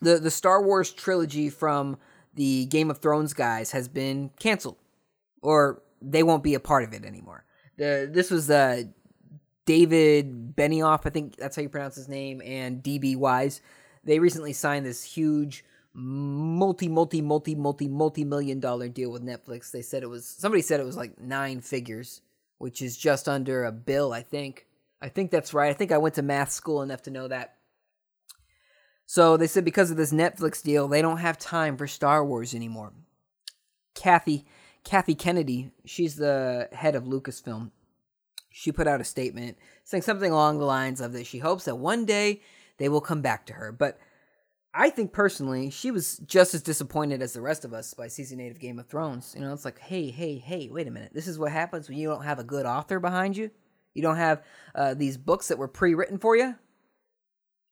the, 0.02 0.18
the 0.18 0.32
Star 0.32 0.64
Wars 0.64 0.92
trilogy 0.92 1.50
from 1.50 1.98
the 2.34 2.66
Game 2.66 2.90
of 2.90 2.98
Thrones 2.98 3.34
guys 3.34 3.72
has 3.72 3.88
been 3.88 4.32
canceled, 4.40 4.78
or 5.42 5.84
they 6.02 6.24
won't 6.24 6.44
be 6.44 6.54
a 6.54 6.60
part 6.60 6.84
of 6.84 6.94
it 6.94 7.06
anymore. 7.06 7.46
The, 7.78 8.10
this 8.12 8.32
was 8.32 8.50
uh, 8.50 8.84
David 9.70 10.56
Benioff, 10.56 11.02
I 11.06 11.12
think 11.12 11.36
that's 11.36 11.56
how 11.56 11.62
you 11.62 11.70
pronounce 11.70 11.94
his 11.94 12.08
name, 12.08 12.42
and 12.44 12.82
DB 12.82 13.16
Weiss. 13.16 13.62
They 14.04 14.18
recently 14.18 14.52
signed 14.52 14.84
this 14.84 15.04
huge 15.04 15.64
multi 15.94 16.88
multi 16.88 17.22
multi 17.22 17.54
multi 17.54 17.88
multi 17.88 18.24
million 18.24 18.60
dollar 18.60 18.88
deal 18.88 19.12
with 19.12 19.22
Netflix. 19.22 19.70
They 19.70 19.84
said 19.84 20.02
it 20.02 20.10
was 20.10 20.26
somebody 20.26 20.64
said 20.64 20.80
it 20.80 20.88
was 20.88 20.98
like 20.98 21.22
nine 21.22 21.62
figures, 21.62 22.22
which 22.58 22.82
is 22.82 22.98
just 22.98 23.30
under 23.30 23.64
a 23.64 23.72
bill, 23.72 24.12
I 24.12 24.24
think. 24.24 24.66
I 25.04 25.10
think 25.10 25.30
that's 25.30 25.54
right. 25.54 25.70
I 25.70 25.74
think 25.74 25.92
I 25.92 26.00
went 26.00 26.16
to 26.16 26.24
math 26.24 26.50
school 26.50 26.82
enough 26.82 27.04
to 27.04 27.12
know 27.12 27.28
that. 27.28 27.58
So 29.06 29.38
they 29.38 29.46
said 29.46 29.66
because 29.66 29.92
of 29.92 29.98
this 29.98 30.12
Netflix 30.12 30.64
deal, 30.64 30.88
they 30.88 31.04
don't 31.04 31.18
have 31.18 31.38
time 31.38 31.78
for 31.78 31.86
Star 31.86 32.26
Wars 32.26 32.56
anymore. 32.56 32.92
Kathy 33.94 34.48
Kathy 34.84 35.14
Kennedy, 35.14 35.70
she's 35.86 36.16
the 36.16 36.70
head 36.72 36.96
of 36.96 37.04
Lucasfilm 37.04 37.70
she 38.50 38.72
put 38.72 38.88
out 38.88 39.02
a 39.02 39.06
statement 39.06 39.58
saying 39.84 40.04
something 40.04 40.32
along 40.32 40.58
the 40.58 40.66
lines 40.66 41.02
of 41.02 41.14
that 41.14 41.28
she 41.28 41.40
hopes 41.40 41.66
that 41.66 41.76
one 41.76 42.06
day 42.06 42.42
they 42.78 42.90
will 42.90 43.02
come 43.02 43.22
back 43.22 43.46
to 43.46 43.54
her. 43.54 43.72
But 43.72 44.00
I 44.74 44.90
think 44.90 45.12
personally, 45.12 45.70
she 45.70 45.92
was 45.92 46.18
just 46.20 46.54
as 46.54 46.62
disappointed 46.62 47.22
as 47.22 47.34
the 47.34 47.42
rest 47.42 47.66
of 47.66 47.74
us 47.74 47.94
by 47.94 48.08
season 48.08 48.40
eight 48.40 48.52
of 48.52 48.60
Game 48.60 48.80
of 48.80 48.88
Thrones. 48.88 49.34
You 49.36 49.42
know, 49.42 49.54
it's 49.54 49.66
like, 49.66 49.80
hey, 49.80 50.12
hey, 50.12 50.38
hey, 50.38 50.70
wait 50.72 50.88
a 50.88 50.92
minute. 50.92 51.12
This 51.14 51.28
is 51.28 51.40
what 51.40 51.52
happens 51.52 51.90
when 51.90 51.98
you 51.98 52.08
don't 52.08 52.24
have 52.24 52.40
a 52.40 52.44
good 52.44 52.66
author 52.66 53.00
behind 53.00 53.36
you. 53.36 53.50
You 53.96 54.04
don't 54.04 54.18
have 54.18 54.44
uh, 54.76 54.94
these 54.94 55.18
books 55.18 55.48
that 55.48 55.58
were 55.58 55.68
pre-written 55.68 56.20
for 56.20 56.36
you. 56.36 56.56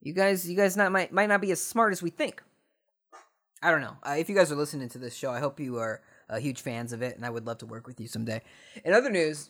You 0.02 0.14
guys, 0.14 0.50
you 0.50 0.58
guys 0.58 0.76
not 0.76 0.92
might 0.92 1.12
might 1.12 1.30
not 1.30 1.42
be 1.42 1.52
as 1.52 1.64
smart 1.64 1.92
as 1.92 2.02
we 2.02 2.10
think. 2.10 2.44
I 3.62 3.72
don't 3.72 3.82
know. 3.82 3.98
Uh, 4.04 4.16
if 4.18 4.30
you 4.30 4.36
guys 4.36 4.52
are 4.52 4.56
listening 4.56 4.90
to 4.90 4.98
this 5.00 5.16
show, 5.16 5.32
I 5.32 5.40
hope 5.40 5.60
you 5.60 5.78
are 5.78 6.02
uh, 6.30 6.38
huge 6.38 6.62
fans 6.62 6.94
of 6.94 7.02
it, 7.02 7.16
and 7.16 7.26
I 7.26 7.30
would 7.30 7.46
love 7.46 7.60
to 7.60 7.66
work 7.66 7.88
with 7.88 8.00
you 8.00 8.08
someday. 8.08 8.42
In 8.84 8.94
other 8.94 9.10
news, 9.10 9.50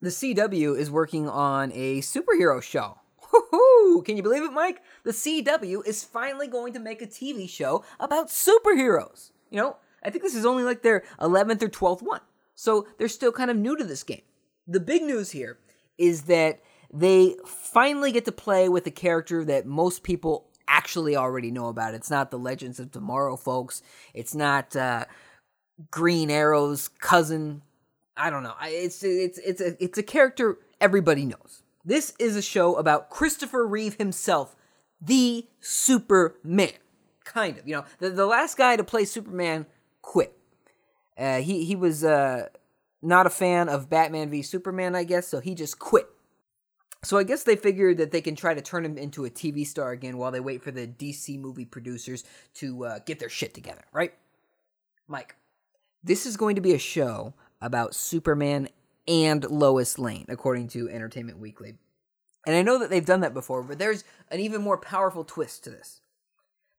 the 0.00 0.10
CW 0.10 0.78
is 0.78 0.90
working 0.90 1.28
on 1.28 1.72
a 1.72 2.00
superhero 2.00 2.62
show. 2.62 2.98
Woo-hoo! 3.32 4.02
Can 4.02 4.16
you 4.16 4.22
believe 4.22 4.42
it, 4.42 4.52
Mike? 4.52 4.82
The 5.04 5.12
CW 5.12 5.86
is 5.86 6.04
finally 6.04 6.46
going 6.46 6.72
to 6.74 6.78
make 6.78 7.02
a 7.02 7.06
TV 7.06 7.48
show 7.48 7.84
about 7.98 8.28
superheroes. 8.28 9.30
You 9.50 9.60
know, 9.60 9.76
I 10.02 10.10
think 10.10 10.22
this 10.22 10.34
is 10.34 10.46
only 10.46 10.64
like 10.64 10.82
their 10.82 11.02
11th 11.20 11.62
or 11.62 11.68
12th 11.68 12.02
one. 12.02 12.20
So 12.54 12.86
they're 12.98 13.08
still 13.08 13.32
kind 13.32 13.50
of 13.50 13.56
new 13.56 13.76
to 13.76 13.84
this 13.84 14.02
game. 14.02 14.22
The 14.66 14.80
big 14.80 15.02
news 15.02 15.30
here 15.30 15.58
is 15.98 16.22
that 16.22 16.60
they 16.92 17.36
finally 17.46 18.12
get 18.12 18.24
to 18.26 18.32
play 18.32 18.68
with 18.68 18.86
a 18.86 18.90
character 18.90 19.44
that 19.44 19.66
most 19.66 20.02
people 20.02 20.48
actually 20.68 21.16
already 21.16 21.50
know 21.50 21.68
about. 21.68 21.94
It's 21.94 22.10
not 22.10 22.30
the 22.30 22.38
Legends 22.38 22.80
of 22.80 22.90
Tomorrow 22.90 23.36
folks. 23.36 23.82
It's 24.14 24.34
not 24.34 24.74
uh, 24.74 25.04
Green 25.90 26.30
Arrow's 26.30 26.88
cousin 26.88 27.62
I 28.16 28.30
don't 28.30 28.42
know. 28.42 28.54
It's 28.62 29.02
it's 29.02 29.38
it's 29.38 29.60
a 29.60 29.82
it's 29.82 29.98
a 29.98 30.02
character 30.02 30.58
everybody 30.80 31.26
knows. 31.26 31.62
This 31.84 32.14
is 32.18 32.36
a 32.36 32.42
show 32.42 32.74
about 32.76 33.10
Christopher 33.10 33.66
Reeve 33.66 33.94
himself, 33.94 34.56
the 35.00 35.46
Superman. 35.60 36.72
Kind 37.24 37.58
of, 37.58 37.68
you 37.68 37.74
know, 37.74 37.84
the, 37.98 38.10
the 38.10 38.26
last 38.26 38.56
guy 38.56 38.76
to 38.76 38.84
play 38.84 39.04
Superman 39.04 39.66
quit. 40.02 40.36
Uh, 41.18 41.38
he 41.38 41.64
he 41.64 41.76
was 41.76 42.04
uh, 42.04 42.48
not 43.02 43.26
a 43.26 43.30
fan 43.30 43.68
of 43.68 43.90
Batman 43.90 44.30
v 44.30 44.42
Superman, 44.42 44.94
I 44.94 45.04
guess, 45.04 45.28
so 45.28 45.40
he 45.40 45.54
just 45.54 45.78
quit. 45.78 46.08
So 47.02 47.18
I 47.18 47.22
guess 47.22 47.44
they 47.44 47.56
figured 47.56 47.98
that 47.98 48.10
they 48.10 48.20
can 48.20 48.34
try 48.34 48.54
to 48.54 48.60
turn 48.60 48.84
him 48.84 48.98
into 48.98 49.24
a 49.24 49.30
TV 49.30 49.64
star 49.66 49.92
again 49.92 50.18
while 50.18 50.32
they 50.32 50.40
wait 50.40 50.62
for 50.62 50.72
the 50.72 50.88
DC 50.88 51.38
movie 51.38 51.64
producers 51.64 52.24
to 52.54 52.84
uh, 52.84 52.98
get 53.06 53.20
their 53.20 53.28
shit 53.28 53.54
together, 53.54 53.84
right? 53.92 54.12
Mike, 55.06 55.36
this 56.02 56.26
is 56.26 56.36
going 56.36 56.56
to 56.56 56.60
be 56.60 56.74
a 56.74 56.78
show 56.78 57.34
about 57.60 57.94
Superman 57.94 58.68
and 59.08 59.44
Lois 59.44 59.98
Lane, 59.98 60.26
according 60.28 60.68
to 60.68 60.88
Entertainment 60.88 61.38
Weekly. 61.38 61.74
And 62.46 62.54
I 62.54 62.62
know 62.62 62.78
that 62.78 62.90
they've 62.90 63.04
done 63.04 63.20
that 63.20 63.34
before, 63.34 63.62
but 63.62 63.78
there's 63.78 64.04
an 64.30 64.40
even 64.40 64.62
more 64.62 64.78
powerful 64.78 65.24
twist 65.24 65.64
to 65.64 65.70
this. 65.70 66.00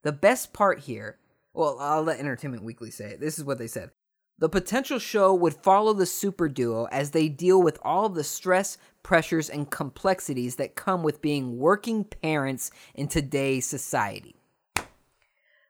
The 0.04 0.12
best 0.12 0.54
part 0.54 0.80
here, 0.80 1.18
well, 1.54 1.78
I'll 1.80 2.04
let 2.04 2.20
Entertainment 2.20 2.64
Weekly 2.64 2.92
say 2.92 3.12
it. 3.12 3.20
This 3.20 3.38
is 3.38 3.44
what 3.44 3.58
they 3.58 3.68
said. 3.68 3.92
The 4.40 4.50
potential 4.50 5.00
show 5.00 5.34
would 5.34 5.56
follow 5.56 5.94
the 5.94 6.06
super 6.06 6.48
duo 6.48 6.86
as 6.86 7.12
they 7.12 7.28
deal 7.28 7.62
with 7.62 7.80
all 7.82 8.06
of 8.06 8.14
the 8.14 8.24
stress, 8.24 8.78
pressures, 9.02 9.50
and 9.50 9.70
complexities 9.70 10.58
that 10.58 10.76
come 10.76 11.02
with 11.02 11.24
being 11.24 11.58
working 11.58 12.04
parents 12.04 12.70
in 12.94 13.08
today's 13.08 13.66
society. 13.66 14.36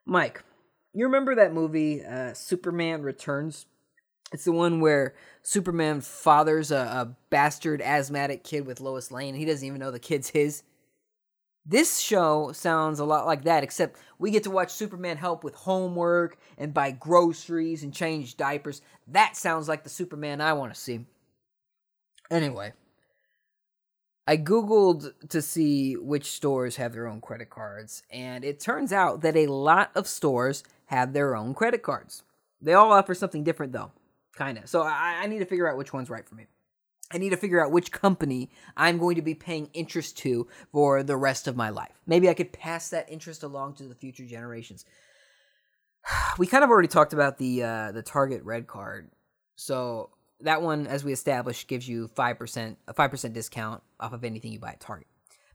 Mike, 0.04 0.44
you 0.92 1.06
remember 1.06 1.34
that 1.34 1.54
movie, 1.54 2.04
uh, 2.04 2.34
Superman 2.34 3.02
Returns? 3.02 3.66
It's 4.32 4.44
the 4.44 4.52
one 4.52 4.80
where 4.80 5.14
Superman 5.42 6.00
fathers 6.00 6.70
a, 6.70 6.76
a, 6.76 7.16
bastard 7.30 7.80
asthmatic 7.80 8.44
kid 8.44 8.66
with 8.66 8.80
Lois 8.80 9.10
Lane. 9.10 9.34
He 9.34 9.44
doesn't 9.44 9.66
even 9.66 9.80
know 9.80 9.90
the 9.90 9.98
kid's 9.98 10.28
his. 10.28 10.62
This 11.64 11.98
show 11.98 12.52
sounds 12.52 12.98
a 12.98 13.04
lot 13.04 13.26
like 13.26 13.44
that, 13.44 13.62
except 13.62 13.98
we 14.18 14.30
get 14.30 14.42
to 14.44 14.50
watch 14.50 14.70
Superman 14.70 15.16
help 15.16 15.44
with 15.44 15.54
homework 15.54 16.38
and 16.56 16.72
buy 16.72 16.90
groceries 16.92 17.82
and 17.82 17.92
change 17.92 18.36
diapers. 18.36 18.80
That 19.06 19.36
sounds 19.36 19.68
like 19.68 19.84
the 19.84 19.90
Superman 19.90 20.40
I 20.40 20.54
want 20.54 20.74
to 20.74 20.80
see. 20.80 21.04
Anyway, 22.30 22.72
I 24.26 24.36
Googled 24.36 25.12
to 25.28 25.42
see 25.42 25.94
which 25.94 26.32
stores 26.32 26.76
have 26.76 26.92
their 26.92 27.06
own 27.06 27.20
credit 27.20 27.50
cards, 27.50 28.02
and 28.10 28.44
it 28.44 28.60
turns 28.60 28.92
out 28.92 29.20
that 29.22 29.36
a 29.36 29.46
lot 29.46 29.90
of 29.94 30.06
stores 30.06 30.64
have 30.86 31.12
their 31.12 31.36
own 31.36 31.54
credit 31.54 31.82
cards. 31.82 32.22
They 32.60 32.74
all 32.74 32.92
offer 32.92 33.14
something 33.14 33.44
different, 33.44 33.72
though 33.72 33.92
kind 34.38 34.56
of. 34.56 34.68
So 34.68 34.82
I, 34.82 35.18
I 35.22 35.26
need 35.26 35.40
to 35.40 35.44
figure 35.44 35.68
out 35.68 35.76
which 35.76 35.92
one's 35.92 36.08
right 36.08 36.26
for 36.26 36.36
me. 36.36 36.46
I 37.10 37.18
need 37.18 37.30
to 37.30 37.36
figure 37.36 37.62
out 37.62 37.72
which 37.72 37.90
company 37.90 38.50
I'm 38.76 38.98
going 38.98 39.16
to 39.16 39.22
be 39.22 39.34
paying 39.34 39.70
interest 39.72 40.18
to 40.18 40.46
for 40.72 41.02
the 41.02 41.16
rest 41.16 41.48
of 41.48 41.56
my 41.56 41.70
life. 41.70 42.00
Maybe 42.06 42.28
I 42.28 42.34
could 42.34 42.52
pass 42.52 42.90
that 42.90 43.10
interest 43.10 43.42
along 43.42 43.74
to 43.74 43.84
the 43.84 43.94
future 43.94 44.24
generations. 44.24 44.84
We 46.38 46.46
kind 46.46 46.62
of 46.62 46.70
already 46.70 46.88
talked 46.88 47.12
about 47.12 47.38
the 47.38 47.64
uh, 47.64 47.92
the 47.92 48.02
Target 48.02 48.44
Red 48.44 48.66
Card, 48.68 49.10
so 49.56 50.10
that 50.40 50.62
one, 50.62 50.86
as 50.86 51.02
we 51.04 51.12
established, 51.12 51.66
gives 51.66 51.88
you 51.88 52.08
five 52.08 52.38
percent 52.38 52.78
a 52.86 52.94
five 52.94 53.10
percent 53.10 53.34
discount 53.34 53.82
off 53.98 54.12
of 54.12 54.24
anything 54.24 54.52
you 54.52 54.60
buy 54.60 54.70
at 54.70 54.80
Target. 54.80 55.08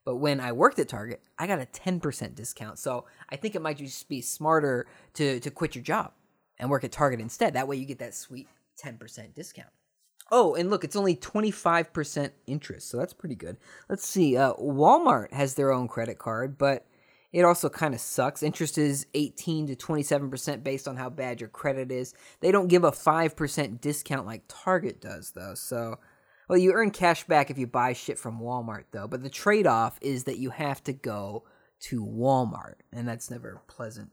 But 0.03 0.17
when 0.17 0.41
I 0.41 0.51
worked 0.51 0.77
at 0.79 0.89
Target, 0.89 1.23
I 1.39 1.47
got 1.47 1.59
a 1.59 1.65
ten 1.65 2.01
percent 2.01 2.35
discount. 2.35 2.77
So 2.77 3.05
I 3.29 3.37
think 3.37 3.55
it 3.55 3.61
might 3.61 3.77
just 3.77 4.09
be 4.09 4.21
smarter 4.21 4.85
to 5.13 5.39
to 5.39 5.49
quit 5.49 5.73
your 5.73 5.83
job 5.83 6.11
and 6.59 6.69
work 6.69 6.83
at 6.83 6.91
Target 6.91 7.21
instead. 7.21 7.53
That 7.53 7.67
way, 7.69 7.77
you 7.77 7.85
get 7.85 7.99
that 7.99 8.13
sweet 8.13 8.47
10% 8.81 9.33
discount. 9.33 9.69
Oh, 10.31 10.55
and 10.55 10.69
look, 10.69 10.83
it's 10.83 10.95
only 10.95 11.15
25% 11.15 12.31
interest, 12.47 12.89
so 12.89 12.97
that's 12.97 13.13
pretty 13.13 13.35
good. 13.35 13.57
Let's 13.89 14.07
see. 14.07 14.37
Uh, 14.37 14.53
Walmart 14.53 15.33
has 15.33 15.53
their 15.53 15.71
own 15.71 15.87
credit 15.87 16.17
card, 16.17 16.57
but 16.57 16.87
it 17.33 17.43
also 17.43 17.67
kind 17.67 17.93
of 17.93 17.99
sucks. 17.99 18.43
Interest 18.43 18.77
is 18.77 19.07
18 19.13 19.67
to 19.67 19.75
27% 19.75 20.63
based 20.63 20.87
on 20.87 20.95
how 20.95 21.09
bad 21.09 21.41
your 21.41 21.49
credit 21.49 21.91
is. 21.91 22.13
They 22.39 22.51
don't 22.51 22.67
give 22.67 22.83
a 22.83 22.91
5% 22.91 23.81
discount 23.81 24.25
like 24.25 24.43
Target 24.47 25.01
does, 25.01 25.31
though. 25.31 25.55
So, 25.55 25.99
well, 26.47 26.59
you 26.59 26.73
earn 26.73 26.91
cash 26.91 27.25
back 27.25 27.49
if 27.49 27.57
you 27.57 27.67
buy 27.67 27.93
shit 27.93 28.19
from 28.19 28.39
Walmart, 28.39 28.85
though. 28.91 29.07
But 29.07 29.23
the 29.23 29.29
trade 29.29 29.67
off 29.67 29.97
is 30.01 30.23
that 30.25 30.37
you 30.37 30.51
have 30.51 30.83
to 30.85 30.93
go 30.93 31.43
to 31.81 32.05
Walmart, 32.05 32.75
and 32.93 33.07
that's 33.07 33.29
never 33.29 33.61
pleasant. 33.67 34.11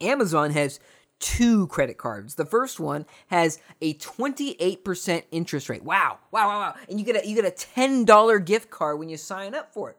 Amazon 0.00 0.50
has 0.50 0.80
two 1.20 1.66
credit 1.68 1.98
cards. 1.98 2.34
The 2.34 2.44
first 2.44 2.80
one 2.80 3.06
has 3.28 3.60
a 3.80 3.94
28% 3.94 5.22
interest 5.30 5.68
rate. 5.68 5.84
Wow. 5.84 6.18
Wow, 6.32 6.48
wow, 6.48 6.58
wow. 6.58 6.74
And 6.88 6.98
you 6.98 7.06
get 7.06 7.22
a 7.22 7.28
you 7.28 7.36
get 7.40 7.44
a 7.44 7.54
$10 7.54 8.44
gift 8.44 8.70
card 8.70 8.98
when 8.98 9.08
you 9.08 9.16
sign 9.16 9.54
up 9.54 9.72
for 9.72 9.90
it. 9.90 9.96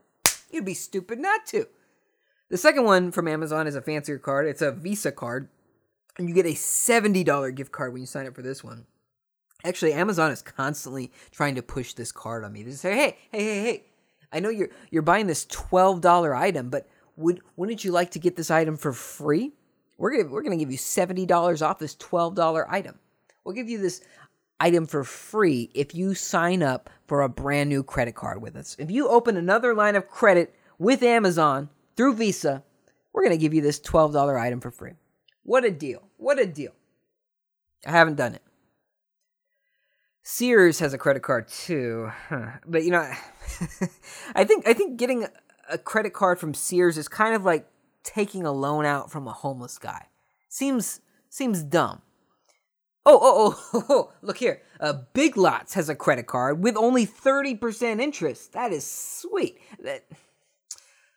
You'd 0.52 0.66
be 0.66 0.74
stupid 0.74 1.20
not 1.20 1.46
to. 1.48 1.68
The 2.50 2.58
second 2.58 2.84
one 2.84 3.12
from 3.12 3.30
Amazon 3.30 3.68
is 3.68 3.76
a 3.76 3.82
fancier 3.82 4.18
card. 4.20 4.46
It's 4.48 4.62
a 4.62 4.74
Visa 4.74 5.12
card. 5.12 5.48
And 6.18 6.28
you 6.28 6.36
get 6.36 6.46
a 6.46 6.50
$70 6.50 7.56
gift 7.56 7.72
card 7.72 7.94
when 7.94 8.02
you 8.02 8.06
sign 8.06 8.28
up 8.28 8.36
for 8.36 8.42
this 8.42 8.62
one. 8.62 8.86
Actually, 9.64 9.94
Amazon 9.94 10.32
is 10.32 10.42
constantly 10.42 11.12
trying 11.32 11.56
to 11.56 11.62
push 11.62 11.94
this 11.94 12.12
card 12.12 12.44
on 12.44 12.52
me. 12.52 12.64
They 12.64 12.72
say, 12.72 12.96
"Hey, 12.96 13.18
hey, 13.32 13.44
hey, 13.44 13.64
hey. 13.64 13.84
I 14.34 14.40
know 14.40 14.50
you're 14.50 14.70
you're 14.90 15.02
buying 15.02 15.28
this 15.28 15.46
$12 15.46 16.36
item, 16.36 16.70
but 16.70 16.90
would 17.16 17.42
wouldn't 17.56 17.84
you 17.86 17.92
like 17.92 18.12
to 18.12 18.20
get 18.20 18.36
this 18.36 18.52
item 18.52 18.76
for 18.76 18.92
free?" 18.92 19.54
We're 20.02 20.18
gonna 20.18 20.30
we're 20.30 20.42
gonna 20.42 20.58
give 20.58 20.72
you 20.72 20.78
seventy 20.78 21.28
dollars 21.28 21.62
off 21.62 21.78
this 21.78 21.94
twelve 21.94 22.34
dollar 22.34 22.70
item. 22.70 22.98
We'll 23.46 23.54
give 23.54 23.70
you 23.70 23.78
this 23.78 24.02
item 24.60 24.88
for 24.88 25.04
free 25.04 25.70
if 25.76 25.94
you 25.94 26.16
sign 26.16 26.64
up 26.64 26.90
for 27.06 27.22
a 27.22 27.30
brand 27.30 27.70
new 27.70 27.84
credit 27.84 28.16
card 28.16 28.42
with 28.42 28.56
us. 28.56 28.76
If 28.80 28.90
you 28.90 29.08
open 29.08 29.38
another 29.38 29.76
line 29.76 29.96
of 29.96 30.08
credit 30.08 30.56
with 30.80 31.04
Amazon 31.04 31.70
through 31.96 32.16
Visa, 32.16 32.64
we're 33.14 33.24
going 33.24 33.38
to 33.38 33.42
give 33.42 33.54
you 33.54 33.62
this 33.62 33.80
$12 33.80 34.40
item 34.40 34.60
for 34.60 34.72
free. 34.72 34.94
What 35.44 35.66
a 35.66 35.72
deal. 35.72 36.08
What 36.18 36.40
a 36.40 36.46
deal. 36.46 36.72
I 37.86 37.92
haven't 37.92 38.16
done 38.16 38.36
it. 38.36 38.44
Sears 40.24 40.80
has 40.80 40.94
a 40.94 40.98
credit 40.98 41.22
card 41.24 41.48
too. 41.48 42.12
Huh. 42.30 42.52
But 42.66 42.84
you 42.84 42.92
know, 42.92 43.02
I 44.36 44.46
think 44.46 44.68
I 44.68 44.74
think 44.74 44.98
getting 44.98 45.28
a 45.70 45.78
credit 45.78 46.14
card 46.14 46.40
from 46.40 46.56
Sears 46.56 46.98
is 46.98 47.08
kind 47.08 47.36
of 47.36 47.46
like 47.46 47.68
taking 48.04 48.46
a 48.46 48.52
loan 48.52 48.86
out 48.86 49.12
from 49.12 49.28
a 49.28 49.32
homeless 49.32 49.78
guy. 49.78 50.08
Seems 50.50 51.02
seems 51.30 51.64
dumb. 51.64 52.02
Oh, 53.06 53.20
oh, 53.22 53.64
oh, 53.74 53.86
oh, 53.90 54.14
look 54.22 54.38
here. 54.38 54.62
Uh, 54.80 54.94
Big 55.14 55.36
Lots 55.38 55.74
has 55.74 55.90
a 55.90 55.96
credit 55.96 56.28
card 56.28 56.64
with 56.64 56.78
only 56.78 57.08
30% 57.08 58.00
interest. 58.00 58.54
That 58.54 58.72
is 58.72 58.86
sweet. 58.86 59.60
That 59.84 60.06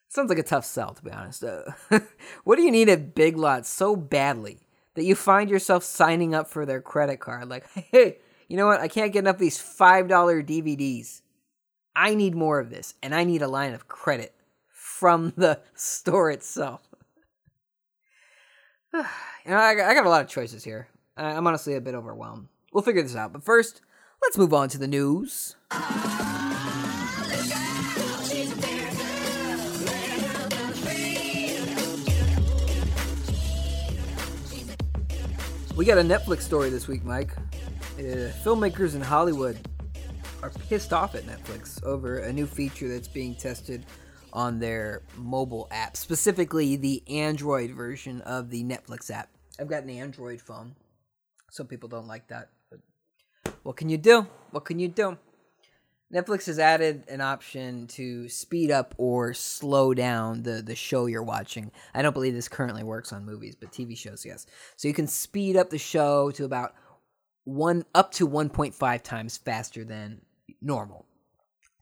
sounds 0.09 0.31
like 0.31 0.39
a 0.39 0.43
tough 0.43 0.65
sell, 0.65 0.95
to 0.95 1.03
be 1.03 1.11
honest. 1.11 1.45
Uh, 1.45 1.73
what 2.45 2.57
do 2.57 2.63
you 2.63 2.71
need 2.71 2.89
at 2.89 3.15
Big 3.15 3.37
Lots 3.37 3.69
so 3.69 3.97
badly 3.97 4.61
that 4.95 5.05
you 5.05 5.15
find 5.15 5.51
yourself 5.51 5.85
signing 5.85 6.35
up 6.35 6.49
for 6.49 6.65
their 6.65 6.81
credit 6.81 7.19
card? 7.21 7.51
Like, 7.51 7.71
hey, 7.91 8.19
you 8.49 8.57
know 8.57 8.67
what? 8.67 8.81
I 8.81 8.89
can't 8.89 9.13
get 9.13 9.21
enough 9.21 9.37
of 9.37 9.41
these 9.41 9.59
$5 9.59 10.09
DVDs. 10.09 11.21
I 11.97 12.15
need 12.15 12.35
more 12.35 12.61
of 12.61 12.71
this, 12.71 12.95
and 13.03 13.15
I 13.15 13.25
need 13.25 13.43
a 13.43 13.49
line 13.49 13.75
of 13.75 13.89
credit 13.89 14.35
from 14.99 15.33
the 15.37 15.61
store 15.75 16.31
itself. 16.31 16.81
you 18.95 19.03
know, 19.47 19.57
I, 19.57 19.71
I 19.71 19.95
got 19.95 20.07
a 20.07 20.09
lot 20.09 20.23
of 20.23 20.29
choices 20.29 20.63
here. 20.63 20.87
I'm 21.17 21.47
honestly 21.47 21.75
a 21.75 21.81
bit 21.81 21.95
overwhelmed. 21.95 22.47
We'll 22.73 22.85
figure 22.85 23.03
this 23.03 23.17
out. 23.17 23.33
But 23.33 23.43
first, 23.43 23.81
let's 24.23 24.39
move 24.39 24.55
on 24.55 24.69
to 24.69 24.79
the 24.79 24.87
news. 24.87 25.57
We 35.77 35.85
got 35.85 35.99
a 35.99 36.03
Netflix 36.03 36.43
story 36.43 36.71
this 36.71 36.87
week, 36.87 37.05
Mike. 37.05 37.37
Uh, 37.99 38.31
filmmakers 38.45 38.95
in 38.95 39.01
Hollywood 39.01 39.59
are 40.41 40.51
pissed 40.69 40.93
off 40.93 41.17
at 41.17 41.25
Netflix 41.25 41.83
over 41.85 42.19
a 42.19 42.33
new 42.33 42.47
feature 42.47 42.89
that's 42.89 43.09
being 43.09 43.35
tested 43.35 43.85
on 44.35 44.59
their 44.59 45.03
mobile 45.17 45.69
app, 45.71 45.97
specifically 45.97 46.77
the 46.77 47.03
Android 47.09 47.71
version 47.71 48.21
of 48.23 48.51
the 48.51 48.65
Netflix 48.65 49.11
app. 49.11 49.31
I've 49.59 49.69
got 49.69 49.85
an 49.85 49.91
Android 49.91 50.43
phone. 50.43 50.75
Some 51.51 51.69
people 51.69 51.89
don't 51.89 52.09
like 52.09 52.29
that, 52.29 52.51
but 52.69 52.81
what 53.63 53.77
can 53.77 53.89
you 53.89 53.97
do? 53.97 54.27
What 54.51 54.65
can 54.65 54.81
you 54.81 54.89
do? 54.89 55.17
Netflix 56.13 56.47
has 56.47 56.59
added 56.59 57.05
an 57.09 57.21
option 57.21 57.87
to 57.89 58.29
speed 58.29 58.71
up 58.71 58.95
or 58.99 59.35
slow 59.35 59.95
down 59.95 60.43
the, 60.43 60.63
the 60.63 60.75
show 60.75 61.07
you're 61.07 61.23
watching. 61.23 61.71
I 61.95 62.03
don't 62.03 62.13
believe 62.13 62.35
this 62.35 62.49
currently 62.49 62.85
works 62.85 63.13
on 63.13 63.25
movies, 63.25 63.57
but 63.57 63.73
TV 63.73 63.97
shows, 63.97 64.25
yes. 64.25 64.47
So 64.77 64.87
you 64.87 64.95
can 64.95 65.07
speed 65.07 65.57
up 65.57 65.71
the 65.71 65.79
show 65.79 66.31
to 66.33 66.45
about 66.45 66.75
one 67.45 67.85
up 67.95 68.13
to 68.13 68.29
1.5 68.29 69.03
times 69.03 69.37
faster 69.39 69.85
than 69.85 70.21
normal. 70.61 71.07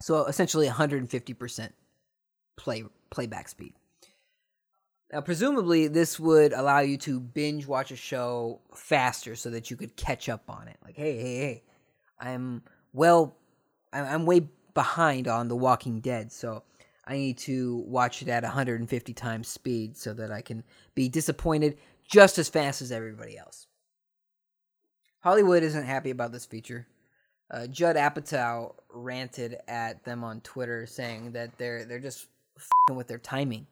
So 0.00 0.24
essentially 0.26 0.66
150% 0.66 1.70
play 2.56 2.84
playback 3.10 3.48
speed. 3.48 3.74
Now, 5.12 5.20
presumably, 5.20 5.88
this 5.88 6.18
would 6.18 6.54
allow 6.54 6.80
you 6.80 6.96
to 6.98 7.20
binge 7.20 7.66
watch 7.66 7.90
a 7.90 7.96
show 7.96 8.60
faster 8.74 9.36
so 9.36 9.50
that 9.50 9.70
you 9.70 9.76
could 9.76 9.94
catch 9.94 10.28
up 10.28 10.48
on 10.48 10.68
it. 10.68 10.78
Like, 10.82 10.96
hey, 10.96 11.16
hey, 11.18 11.36
hey, 11.36 11.62
I'm 12.18 12.62
well, 12.94 13.36
I'm 13.92 14.24
way 14.24 14.48
behind 14.72 15.28
on 15.28 15.48
The 15.48 15.56
Walking 15.56 16.00
Dead, 16.00 16.32
so 16.32 16.62
I 17.06 17.16
need 17.16 17.38
to 17.38 17.84
watch 17.86 18.22
it 18.22 18.28
at 18.28 18.42
150 18.42 19.12
times 19.12 19.48
speed 19.48 19.96
so 19.96 20.14
that 20.14 20.30
I 20.30 20.40
can 20.40 20.64
be 20.94 21.08
disappointed 21.08 21.76
just 22.08 22.38
as 22.38 22.48
fast 22.48 22.80
as 22.80 22.90
everybody 22.90 23.36
else. 23.36 23.66
Hollywood 25.20 25.62
isn't 25.62 25.84
happy 25.84 26.10
about 26.10 26.32
this 26.32 26.46
feature. 26.46 26.86
Uh, 27.50 27.66
Judd 27.66 27.96
Apatow 27.96 28.74
ranted 28.88 29.58
at 29.68 30.04
them 30.04 30.24
on 30.24 30.40
Twitter, 30.40 30.86
saying 30.86 31.32
that 31.32 31.58
they're 31.58 31.84
they're 31.84 31.98
just 31.98 32.28
with 32.92 33.08
their 33.08 33.18
timing. 33.18 33.66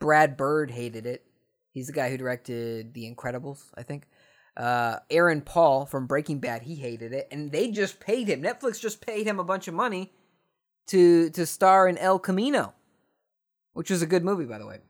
Brad 0.00 0.36
Bird 0.36 0.70
hated 0.70 1.06
it. 1.06 1.24
He's 1.72 1.86
the 1.86 1.92
guy 1.92 2.10
who 2.10 2.16
directed 2.16 2.94
The 2.94 3.12
Incredibles, 3.12 3.66
I 3.76 3.82
think. 3.82 4.08
Uh, 4.56 4.98
Aaron 5.10 5.40
Paul 5.40 5.86
from 5.86 6.06
Breaking 6.06 6.40
Bad, 6.40 6.62
he 6.62 6.74
hated 6.74 7.12
it, 7.12 7.28
and 7.30 7.52
they 7.52 7.70
just 7.70 8.00
paid 8.00 8.28
him. 8.28 8.42
Netflix 8.42 8.80
just 8.80 9.04
paid 9.04 9.26
him 9.26 9.38
a 9.38 9.44
bunch 9.44 9.68
of 9.68 9.74
money 9.74 10.12
to 10.88 11.30
to 11.30 11.46
star 11.46 11.86
in 11.86 11.96
El 11.98 12.18
Camino, 12.18 12.74
which 13.72 13.90
was 13.90 14.02
a 14.02 14.06
good 14.06 14.24
movie, 14.24 14.44
by 14.44 14.58
the 14.58 14.66
way. 14.66 14.80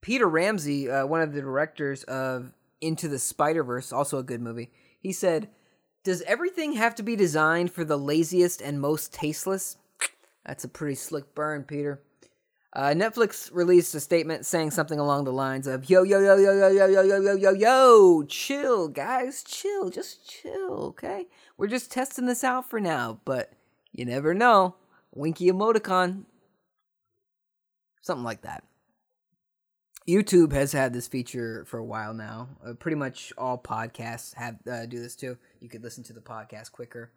Peter 0.00 0.28
Ramsey, 0.28 0.88
uh, 0.88 1.04
one 1.06 1.20
of 1.20 1.32
the 1.32 1.40
directors 1.40 2.04
of 2.04 2.52
Into 2.80 3.08
the 3.08 3.18
Spider 3.18 3.64
Verse, 3.64 3.92
also 3.92 4.18
a 4.18 4.22
good 4.22 4.40
movie. 4.40 4.70
He 5.00 5.12
said, 5.12 5.50
"Does 6.04 6.22
everything 6.22 6.74
have 6.74 6.94
to 6.94 7.02
be 7.02 7.16
designed 7.16 7.72
for 7.72 7.84
the 7.84 7.98
laziest 7.98 8.62
and 8.62 8.80
most 8.80 9.12
tasteless?" 9.12 9.76
That's 10.44 10.64
a 10.64 10.68
pretty 10.68 10.94
slick 10.94 11.34
burn, 11.34 11.64
Peter. 11.64 12.02
Uh, 12.72 12.94
Netflix 12.94 13.50
released 13.52 13.94
a 13.96 14.00
statement 14.00 14.46
saying 14.46 14.70
something 14.70 15.00
along 15.00 15.24
the 15.24 15.32
lines 15.32 15.66
of 15.66 15.90
"Yo, 15.90 16.04
yo, 16.04 16.20
yo, 16.20 16.36
yo, 16.36 16.52
yo, 16.52 16.70
yo, 16.70 16.86
yo, 16.86 17.02
yo, 17.02 17.18
yo, 17.20 17.34
yo, 17.34 17.50
yo, 17.50 18.24
chill, 18.28 18.88
guys, 18.88 19.42
chill, 19.42 19.90
just 19.90 20.28
chill, 20.28 20.84
okay? 20.84 21.26
We're 21.56 21.66
just 21.66 21.90
testing 21.90 22.26
this 22.26 22.44
out 22.44 22.70
for 22.70 22.78
now, 22.78 23.20
but 23.24 23.52
you 23.92 24.04
never 24.04 24.34
know. 24.34 24.76
Winky 25.12 25.50
emoticon, 25.50 26.26
something 28.02 28.24
like 28.24 28.42
that." 28.42 28.62
YouTube 30.08 30.52
has 30.52 30.72
had 30.72 30.92
this 30.92 31.08
feature 31.08 31.64
for 31.66 31.78
a 31.78 31.84
while 31.84 32.14
now. 32.14 32.48
Uh, 32.64 32.72
pretty 32.74 32.96
much 32.96 33.32
all 33.36 33.58
podcasts 33.58 34.34
have 34.34 34.56
uh, 34.70 34.86
do 34.86 34.98
this 34.98 35.14
too. 35.14 35.36
You 35.60 35.68
could 35.68 35.82
listen 35.82 36.04
to 36.04 36.12
the 36.12 36.20
podcast 36.20 36.72
quicker. 36.72 37.12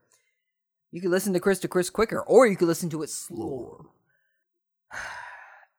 You 0.94 1.02
could 1.02 1.10
listen 1.10 1.34
to 1.34 1.40
Chris 1.40 1.58
to 1.62 1.68
Chris 1.68 1.90
quicker, 1.90 2.22
or 2.22 2.46
you 2.46 2.56
could 2.56 2.68
listen 2.68 2.90
to 2.92 3.02
it 3.02 3.10
slower. 3.10 3.86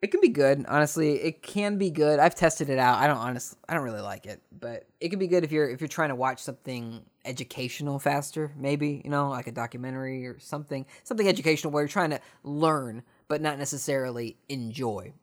It 0.03 0.11
can 0.11 0.21
be 0.21 0.29
good, 0.29 0.67
honestly. 0.69 1.15
It 1.15 1.43
can 1.43 1.79
be 1.79 1.89
good. 1.89 2.19
I've 2.19 2.35
tested 2.35 2.69
it 2.69 2.79
out. 2.79 2.99
I 2.99 3.07
don't 3.07 3.17
honestly, 3.17 3.59
I 3.67 3.73
don't 3.73 3.85
really 3.85 4.03
like 4.03 4.27
it, 4.27 4.43
but 4.53 4.87
it 5.01 5.09
can 5.09 5.19
be 5.19 5.29
good 5.29 5.45
if 5.45 5.51
you're 5.51 5.67
if 5.67 5.81
you're 5.81 5.89
trying 5.89 6.11
to 6.11 6.15
watch 6.15 6.43
something 6.43 7.01
educational 7.25 7.99
faster, 7.99 8.53
maybe 8.55 9.01
you 9.03 9.09
know, 9.09 9.31
like 9.31 9.47
a 9.47 9.53
documentary 9.53 10.27
or 10.27 10.39
something, 10.39 10.85
something 11.05 11.27
educational 11.27 11.73
where 11.73 11.85
you're 11.85 11.89
trying 11.89 12.11
to 12.11 12.21
learn 12.43 13.03
but 13.29 13.41
not 13.41 13.59
necessarily 13.59 14.37
enjoy. 14.51 15.15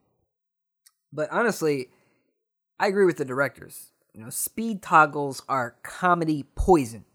But 1.13 1.29
honestly, 1.31 1.91
I 2.79 2.87
agree 2.87 3.05
with 3.05 3.17
the 3.17 3.25
directors. 3.25 3.91
You 4.15 4.23
know, 4.23 4.31
speed 4.31 4.81
toggles 4.81 5.43
are 5.47 5.75
comedy 5.83 6.47
poison 6.55 7.05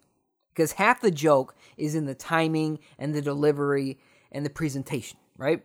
because 0.56 0.72
half 0.72 1.02
the 1.02 1.10
joke 1.10 1.54
is 1.76 1.94
in 1.94 2.06
the 2.06 2.14
timing 2.14 2.78
and 2.98 3.14
the 3.14 3.20
delivery 3.20 3.98
and 4.32 4.44
the 4.44 4.50
presentation, 4.50 5.18
right? 5.36 5.62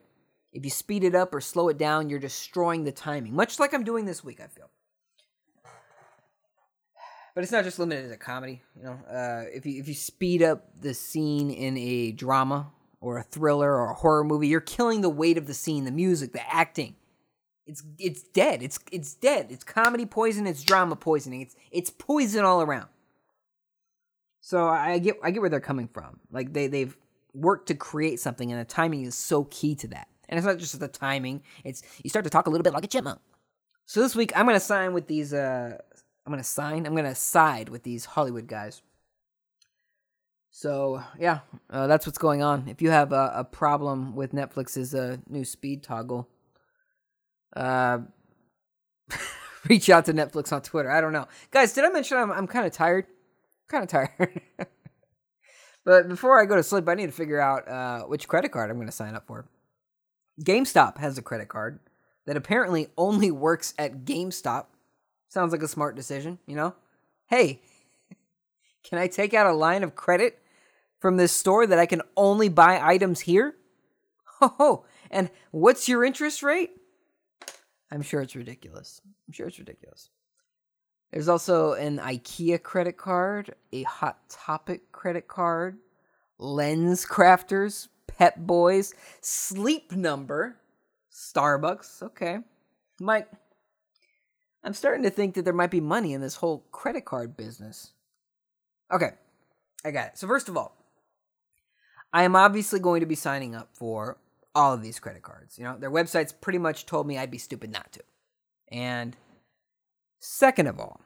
If 0.52 0.66
you 0.66 0.70
speed 0.70 1.06
it 1.06 1.16
up 1.16 1.34
or 1.34 1.40
slow 1.40 1.70
it 1.70 1.78
down, 1.78 2.10
you're 2.10 2.20
destroying 2.20 2.84
the 2.84 2.92
timing, 2.92 3.34
much 3.34 3.58
like 3.58 3.74
I'm 3.74 3.86
doing 3.86 4.06
this 4.06 4.24
week, 4.24 4.42
I 4.42 4.48
feel. 4.48 4.70
But 7.34 7.46
it's 7.46 7.54
not 7.54 7.64
just 7.64 7.80
limited 7.80 8.10
to 8.10 8.18
comedy, 8.18 8.62
you 8.76 8.84
know. 8.84 9.00
Uh, 9.10 9.46
if 9.54 9.66
you 9.66 9.80
if 9.80 9.88
you 9.88 9.94
speed 9.94 10.44
up 10.44 10.68
the 10.78 10.94
scene 10.94 11.50
in 11.50 11.78
a 11.78 12.12
drama 12.12 12.70
or 13.00 13.20
a 13.20 13.24
thriller 13.24 13.74
or 13.74 13.92
a 13.92 13.94
horror 13.94 14.26
movie, 14.26 14.50
you're 14.50 14.60
killing 14.60 15.00
the 15.00 15.10
weight 15.10 15.38
of 15.38 15.48
the 15.48 15.54
scene, 15.54 15.86
the 15.86 15.92
music, 15.92 16.34
the 16.34 16.54
acting. 16.54 16.98
It's 17.66 17.84
it's 17.98 18.24
dead. 18.24 18.62
It's 18.62 18.78
it's 18.92 19.14
dead. 19.14 19.48
It's 19.50 19.64
comedy 19.64 20.06
poison. 20.06 20.46
It's 20.46 20.62
drama 20.62 20.98
poisoning. 20.98 21.40
It's 21.40 21.56
it's 21.72 21.90
poison 21.90 22.44
all 22.44 22.62
around. 22.62 22.90
So 24.42 24.68
I 24.68 24.98
get 24.98 25.18
I 25.24 25.32
get 25.32 25.40
where 25.40 25.50
they're 25.50 25.60
coming 25.60 25.88
from. 25.88 26.20
Like 26.32 26.52
they 26.52 26.68
they've 26.68 26.98
worked 27.34 27.68
to 27.68 27.76
create 27.76 28.20
something, 28.20 28.52
and 28.52 28.60
the 28.60 28.66
timing 28.66 29.04
is 29.04 29.16
so 29.16 29.46
key 29.46 29.76
to 29.76 29.88
that. 29.90 30.08
And 30.28 30.38
it's 30.38 30.46
not 30.46 30.58
just 30.58 30.80
the 30.80 30.88
timing; 30.88 31.44
it's 31.64 31.84
you 32.04 32.10
start 32.10 32.26
to 32.26 32.32
talk 32.32 32.48
a 32.48 32.50
little 32.50 32.64
bit 32.64 32.74
like 32.74 32.84
a 32.84 32.88
chipmunk. 32.88 33.20
So 33.86 34.02
this 34.02 34.16
week, 34.16 34.32
I'm 34.36 34.48
gonna 34.48 34.60
sign 34.60 34.94
with 34.94 35.08
these. 35.08 35.32
Uh, 35.32 35.78
I'm 36.26 36.32
gonna 36.32 36.44
sign. 36.44 36.88
I'm 36.88 36.96
gonna 36.96 37.16
side 37.16 37.70
with 37.70 37.84
these 37.84 38.06
Hollywood 38.06 38.48
guys. 38.48 38.82
So 40.50 41.04
yeah, 41.20 41.42
uh, 41.70 41.86
that's 41.86 42.08
what's 42.08 42.18
going 42.18 42.42
on. 42.42 42.68
If 42.68 42.82
you 42.82 42.90
have 42.90 43.14
a, 43.14 43.32
a 43.36 43.44
problem 43.44 44.16
with 44.16 44.34
Netflix's 44.34 44.96
uh, 44.96 45.18
new 45.30 45.46
speed 45.46 45.84
toggle, 45.84 46.28
uh, 47.56 48.00
reach 49.70 49.88
out 49.92 50.06
to 50.06 50.14
Netflix 50.14 50.52
on 50.52 50.64
Twitter. 50.64 50.90
I 50.90 51.00
don't 51.00 51.14
know, 51.14 51.28
guys. 51.52 51.74
Did 51.74 51.86
I 51.86 51.90
mention 51.90 52.18
I'm 52.18 52.32
I'm 52.32 52.48
kind 52.48 52.66
of 52.66 52.74
tired? 52.74 53.06
Kind 53.68 53.84
of 53.84 53.90
tired. 53.90 54.42
but 55.86 56.08
before 56.08 56.42
I 56.42 56.46
go 56.46 56.56
to 56.56 56.64
sleep, 56.64 56.88
I 56.88 56.96
need 56.96 57.08
to 57.08 57.12
figure 57.12 57.40
out 57.40 57.68
uh, 57.68 58.04
which 58.04 58.28
credit 58.28 58.52
card 58.52 58.70
I'm 58.70 58.78
going 58.78 58.88
to 58.88 58.92
sign 58.92 59.16
up 59.16 59.28
for. 59.28 59.48
GameStop 60.42 60.98
has 60.98 61.18
a 61.18 61.22
credit 61.22 61.50
card 61.50 61.80
that 62.26 62.38
apparently 62.38 62.88
only 62.98 63.32
works 63.32 63.74
at 63.78 64.06
GameStop. 64.06 64.66
Sounds 65.30 65.52
like 65.52 65.64
a 65.64 65.68
smart 65.68 65.96
decision, 65.96 66.40
you 66.46 66.56
know? 66.56 66.76
Hey, 67.28 67.62
Can 68.84 69.00
I 69.00 69.08
take 69.08 69.34
out 69.34 69.48
a 69.48 69.54
line 69.54 69.84
of 69.84 69.96
credit 69.96 70.40
from 71.00 71.18
this 71.18 71.32
store 71.32 71.68
that 71.68 71.80
I 71.80 71.86
can 71.86 72.02
only 72.18 72.50
buy 72.50 72.80
items 72.82 73.22
here? 73.22 73.56
Oh, 74.44 74.86
and 75.12 75.30
what's 75.52 75.88
your 75.88 76.04
interest 76.04 76.42
rate? 76.42 76.72
I'm 77.92 78.02
sure 78.02 78.22
it's 78.22 78.36
ridiculous. 78.36 79.00
I'm 79.28 79.34
sure 79.34 79.48
it's 79.48 79.60
ridiculous. 79.60 80.10
There's 81.12 81.28
also 81.28 81.74
an 81.74 81.98
IKEA 82.00 82.62
credit 82.62 82.98
card, 82.98 83.54
a 83.74 83.84
Hot 83.84 84.18
Topic 84.30 84.92
credit 84.92 85.28
card, 85.28 85.78
Lens 86.40 87.06
Crafters, 87.06 87.90
Pep 88.08 88.38
Boys, 88.38 88.94
Sleep 89.20 89.92
Number, 89.92 90.56
Starbucks. 91.12 92.02
Okay. 92.02 92.40
Mike, 93.00 93.28
I'm 94.64 94.74
starting 94.74 95.04
to 95.04 95.10
think 95.10 95.36
that 95.36 95.44
there 95.44 95.54
might 95.54 95.72
be 95.72 95.82
money 95.82 96.14
in 96.14 96.22
this 96.22 96.36
whole 96.36 96.66
credit 96.72 97.04
card 97.04 97.36
business. 97.36 97.92
Okay, 98.92 99.12
I 99.84 99.92
got 99.92 100.08
it. 100.08 100.18
So, 100.18 100.28
first 100.28 100.50
of 100.50 100.56
all, 100.56 100.78
I 102.14 102.24
am 102.24 102.36
obviously 102.36 102.80
going 102.80 103.00
to 103.00 103.06
be 103.06 103.16
signing 103.16 103.56
up 103.56 103.70
for 103.74 104.18
all 104.54 104.74
of 104.74 104.84
these 104.84 105.00
credit 105.00 105.24
cards. 105.24 105.58
You 105.58 105.64
know, 105.64 105.78
their 105.78 105.92
websites 105.92 106.34
pretty 106.40 106.60
much 106.60 106.86
told 106.86 107.08
me 107.08 107.18
I'd 107.18 107.32
be 107.32 107.38
stupid 107.38 107.72
not 107.72 107.92
to. 107.94 108.02
And 108.72 109.16
second 110.22 110.68
of 110.68 110.80
all, 110.80 111.02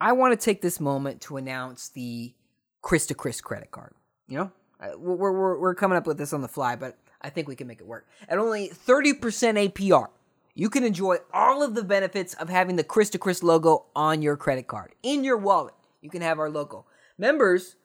I 0.00 0.12
want 0.12 0.38
to 0.38 0.44
take 0.44 0.62
this 0.62 0.78
moment 0.78 1.20
to 1.22 1.36
announce 1.36 1.88
the 1.88 2.34
Chris 2.82 3.06
to 3.06 3.14
Chris 3.14 3.40
credit 3.40 3.70
card. 3.70 3.94
You 4.28 4.38
know, 4.38 4.52
we're, 4.96 5.32
we're, 5.32 5.58
we're 5.58 5.74
coming 5.74 5.98
up 5.98 6.06
with 6.06 6.18
this 6.18 6.32
on 6.32 6.42
the 6.42 6.48
fly, 6.48 6.76
but 6.76 6.98
I 7.20 7.30
think 7.30 7.48
we 7.48 7.56
can 7.56 7.66
make 7.66 7.80
it 7.80 7.86
work. 7.86 8.06
At 8.28 8.38
only 8.38 8.68
30% 8.68 9.18
APR, 9.20 10.08
you 10.54 10.68
can 10.68 10.84
enjoy 10.84 11.16
all 11.32 11.62
of 11.62 11.74
the 11.74 11.84
benefits 11.84 12.34
of 12.34 12.48
having 12.48 12.76
the 12.76 12.84
Chris 12.84 13.10
to 13.10 13.18
Chris 13.18 13.42
logo 13.42 13.86
on 13.96 14.22
your 14.22 14.36
credit 14.36 14.66
card. 14.66 14.92
In 15.02 15.24
your 15.24 15.38
wallet, 15.38 15.74
you 16.00 16.10
can 16.10 16.20
have 16.22 16.38
our 16.38 16.50
logo. 16.50 16.84
Members 17.16 17.76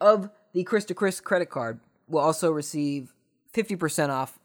of 0.00 0.30
the 0.52 0.64
Chris 0.64 0.84
to 0.86 0.94
Chris 0.94 1.20
credit 1.20 1.50
card 1.50 1.80
will 2.06 2.20
also 2.20 2.50
receive 2.52 3.12
50% 3.54 4.10
off 4.10 4.38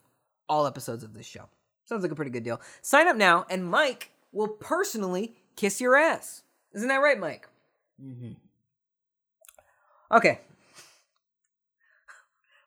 all 0.47 0.65
episodes 0.65 1.03
of 1.03 1.13
this 1.13 1.25
show. 1.27 1.49
Sounds 1.85 2.01
like 2.01 2.11
a 2.11 2.15
pretty 2.15 2.31
good 2.31 2.43
deal. 2.43 2.61
Sign 2.81 3.07
up 3.07 3.15
now, 3.15 3.45
and 3.49 3.65
Mike 3.65 4.11
will 4.31 4.47
personally 4.47 5.35
kiss 5.55 5.81
your 5.81 5.95
ass. 5.95 6.43
Isn't 6.73 6.87
that 6.87 6.97
right, 6.97 7.19
Mike? 7.19 7.47
Mm-hmm. 8.01 8.33
Okay. 10.11 10.39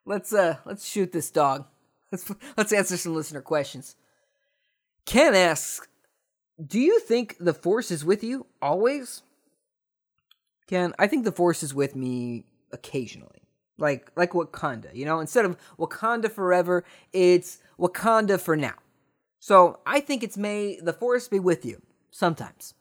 Let's 0.05 0.33
uh 0.33 0.57
let's 0.65 0.87
shoot 0.87 1.13
this 1.13 1.31
dog. 1.31 1.67
Let's 2.11 2.31
let's 2.57 2.73
answer 2.73 2.97
some 2.97 3.15
listener 3.15 3.41
questions. 3.41 3.97
Ken 5.07 5.35
asks, 5.35 5.87
"Do 6.65 6.79
you 6.79 7.01
think 7.01 7.37
the 7.39 7.55
force 7.55 7.91
is 7.91 8.05
with 8.05 8.23
you 8.23 8.47
always?" 8.61 9.23
Ken, 10.67 10.93
I 10.99 11.07
think 11.07 11.25
the 11.25 11.33
force 11.33 11.63
is 11.63 11.75
with 11.75 11.95
me 11.97 12.45
occasionally. 12.73 13.43
Like 13.79 14.11
like 14.17 14.33
Wakanda, 14.33 14.95
you 14.95 15.05
know, 15.05 15.21
instead 15.21 15.45
of 15.45 15.57
Wakanda 15.79 16.31
forever, 16.31 16.85
it's 17.13 17.59
Wakanda 17.79 18.41
for 18.41 18.57
now. 18.57 18.75
So, 19.45 19.81
I 19.85 19.99
think 19.99 20.23
it's 20.23 20.37
may 20.37 20.79
the 20.81 20.93
force 20.93 21.27
be 21.27 21.41
with 21.41 21.65
you 21.65 21.83
sometimes. 22.13 22.75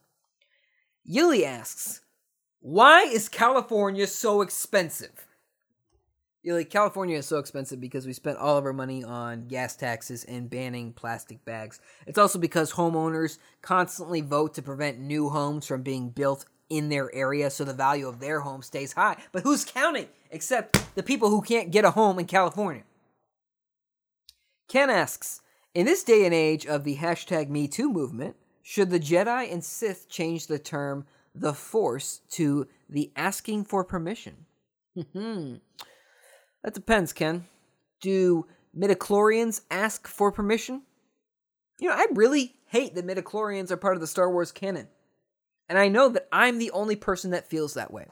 Yuli 1.10 1.44
asks, 1.44 2.02
"Why 2.60 3.02
is 3.02 3.30
California 3.30 4.06
so 4.06 4.42
expensive?" 4.42 5.26
Yuli, 6.46 6.70
California 6.70 7.18
is 7.18 7.26
so 7.26 7.40
expensive 7.40 7.82
because 7.82 8.06
we 8.06 8.14
spent 8.14 8.38
all 8.38 8.58
of 8.58 8.66
our 8.66 8.74
money 8.74 9.04
on 9.04 9.48
gas 9.48 9.76
taxes 9.76 10.24
and 10.26 10.52
banning 10.52 10.94
plastic 10.94 11.44
bags. 11.46 11.80
It's 12.06 12.20
also 12.20 12.38
because 12.38 12.74
homeowners 12.74 13.40
constantly 13.64 14.22
vote 14.22 14.54
to 14.54 14.62
prevent 14.62 15.00
new 15.00 15.30
homes 15.30 15.66
from 15.66 15.82
being 15.82 16.12
built 16.12 16.46
in 16.70 16.90
their 16.90 17.12
area 17.12 17.50
so 17.50 17.64
the 17.64 17.74
value 17.74 18.08
of 18.08 18.20
their 18.20 18.42
home 18.42 18.62
stays 18.62 18.94
high. 18.94 19.18
But 19.32 19.42
who's 19.42 19.66
counting 19.66 20.10
except 20.30 20.78
the 20.94 21.02
people 21.02 21.32
who 21.32 21.42
can't 21.42 21.72
get 21.72 21.86
a 21.86 21.92
home 21.92 22.20
in 22.20 22.28
California? 22.28 22.84
Ken 24.68 24.92
asks 24.92 25.42
In 25.74 25.86
this 25.86 26.04
day 26.04 26.26
and 26.26 26.34
age 26.34 26.66
of 26.66 26.84
the 26.84 26.98
hashtag 26.98 27.50
MeToo 27.50 27.90
movement, 27.90 28.36
should 28.62 28.90
the 28.90 29.00
Jedi 29.00 29.52
and 29.52 29.64
Sith 29.64 30.10
change 30.10 30.48
the 30.48 30.60
term 30.60 31.06
the 31.34 31.54
Force 31.54 32.22
to 32.32 32.68
the 32.90 33.12
asking 33.16 33.64
for 33.64 33.86
permission? 33.86 34.46
that 34.96 35.62
depends, 36.74 37.14
Ken. 37.14 37.46
Do 38.02 38.48
midichlorians 38.78 39.62
ask 39.72 40.10
for 40.10 40.30
permission? 40.32 40.82
You 41.80 41.88
know, 41.88 41.96
I 41.96 42.08
really 42.12 42.56
hate 42.66 42.94
that 42.96 43.08
midichlorians 43.08 43.72
are 43.72 43.78
part 43.78 43.96
of 43.96 44.02
the 44.02 44.08
Star 44.08 44.30
Wars 44.30 44.52
canon. 44.52 44.90
And 45.70 45.80
I 45.80 45.88
know 45.88 46.10
that 46.10 46.28
I'm 46.34 46.60
the 46.60 46.72
only 46.72 46.98
person 46.98 47.32
that 47.32 47.50
feels 47.50 47.76
that 47.76 47.94
way. 47.94 48.08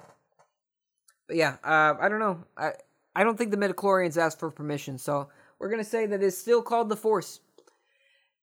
But 1.28 1.36
yeah, 1.36 1.58
uh, 1.62 1.96
I 2.00 2.08
don't 2.08 2.20
know. 2.20 2.46
I 2.58 2.72
I 3.14 3.26
don't 3.26 3.38
think 3.38 3.52
the 3.52 3.58
midichlorians 3.58 4.18
asked 4.18 4.40
for 4.40 4.50
permission, 4.50 4.98
so 4.98 5.28
we're 5.60 5.70
gonna 5.70 5.84
say 5.84 6.06
that 6.06 6.24
it's 6.24 6.38
still 6.38 6.62
called 6.62 6.88
the 6.88 6.96
Force. 6.96 7.42